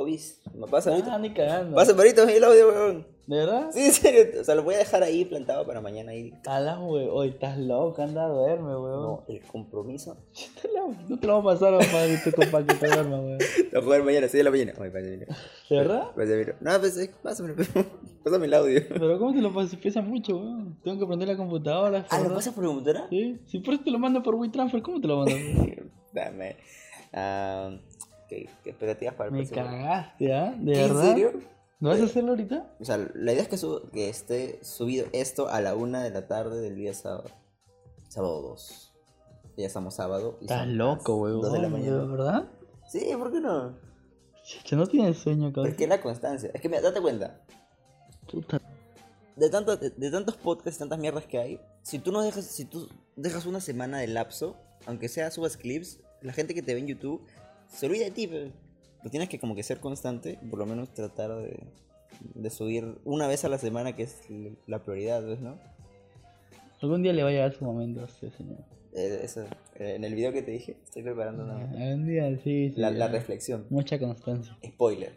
[0.00, 1.12] Obis, me pasa ahorita.
[1.14, 1.74] Ah, ni cagando.
[1.74, 3.06] Pasa ahorita el audio, weón.
[3.26, 3.68] ¿De verdad?
[3.72, 4.40] Sí, en serio.
[4.40, 6.32] O sea, lo voy a dejar ahí plantado para mañana ahí.
[6.46, 9.02] A la we- Hoy estás loco, anda a duerme, weón.
[9.02, 10.16] No, el compromiso.
[11.08, 13.38] No te lo vamos a pasar para que te, para que te duerma, weón.
[13.72, 14.72] Lo voy a ver mañana, 6 de la mañana.
[14.80, 15.16] Ay, pásame,
[15.68, 16.02] ¿De verdad?
[16.60, 17.54] No, pues, eh, pásame,
[18.24, 18.80] pásame el audio.
[18.88, 19.76] Pero ¿cómo te lo pasas?
[19.80, 20.78] Pesa mucho, weón.
[20.82, 22.06] Tengo que prender la computadora.
[22.08, 23.06] Ah, ¿lo pasas por computadora?
[23.10, 23.38] Sí.
[23.46, 25.34] Si por eso te lo mando por WeTransfer, ¿cómo te lo mando?
[26.14, 26.56] Dame.
[27.12, 27.76] Ah,
[28.28, 29.66] ¿qué, ¿Qué expectativas para el Me próximo?
[29.66, 30.54] cagaste, ¿ah?
[30.58, 31.02] ¿De ¿En verdad?
[31.02, 31.32] serio?
[31.80, 32.74] ¿No vas a hacerlo ahorita?
[32.80, 33.56] O sea, la idea es que,
[33.92, 37.24] que esté subido esto a la una de la tarde del día sábado.
[38.08, 38.94] Sábado 2.
[39.56, 40.38] Ya estamos sábado.
[40.40, 41.40] y Estás son loco, weón.
[41.40, 42.04] dos de la ¿De mañana.
[42.04, 42.48] verdad?
[42.88, 43.76] Sí, ¿por qué no?
[44.64, 45.70] Che, no tienes sueño, cabrón.
[45.72, 46.50] Porque la constancia.
[46.54, 47.42] Es que, mira, date cuenta.
[48.30, 48.60] Puta.
[49.36, 52.44] De, tanto, de, de tantos podcasts y tantas mierdas que hay, si tú no dejas,
[52.44, 54.56] si tú dejas una semana de lapso,
[54.86, 57.24] aunque sea subas clips, la gente que te ve en YouTube
[57.68, 58.50] se olvida de ti, pero
[58.98, 61.60] Pero tienes que como que ser constante, por lo menos tratar de,
[62.34, 64.18] de subir una vez a la semana, que es
[64.66, 65.56] la prioridad, ¿ves, no?
[66.82, 68.58] Algún día le va a llegar su momento a este señor.
[68.94, 69.44] Eh, eso,
[69.76, 72.80] eh, en el video que te dije, estoy preparando una- Algún día, sí, sí.
[72.80, 73.66] la, la reflexión.
[73.70, 74.56] Mucha constancia.
[74.66, 75.16] Spoiler.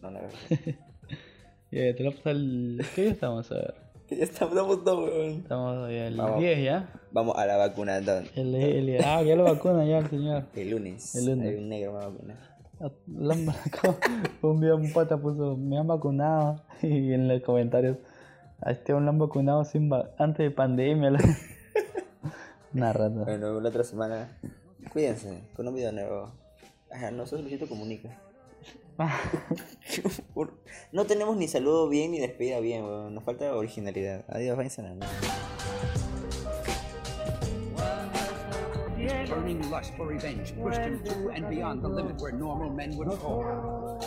[0.00, 0.28] No, no, no.
[1.70, 2.84] Te lo pasa el...
[2.94, 3.74] ¿Qué día estamos a ver?
[4.18, 5.30] Ya estamos, todos, weón.
[5.42, 6.38] Estamos ya el Vamos.
[6.40, 6.88] 10 ya.
[7.12, 8.24] Vamos a la vacuna, Don.
[8.34, 10.44] El, el- ah, ya lo vacuna ya el señor.
[10.54, 11.14] El lunes.
[11.14, 11.48] El lunes.
[11.48, 12.36] Hay un negro me va a vacunar.
[13.06, 13.98] La han vacunado.
[14.42, 16.62] Un día un pata puso, me han vacunado.
[16.82, 17.96] Y en los comentarios,
[18.60, 21.10] a este lo han vacunado sin va- antes de pandemia.
[21.12, 21.20] la-
[22.74, 23.24] Una rata.
[23.24, 24.28] Bueno, la otra semana.
[24.92, 26.32] Cuídense, con un video nuevo.
[26.90, 28.08] Ajá, no soy Luisito Comunica.
[30.92, 33.14] No tenemos ni saludo bien ni despedida bien, weón.
[33.14, 34.24] Nos falta originalidad.
[34.28, 35.08] Adiós, váyanse a la mierda.
[39.28, 43.12] Burning lust for revenge pushed him to and beyond the limit where normal men would
[43.18, 43.98] fall.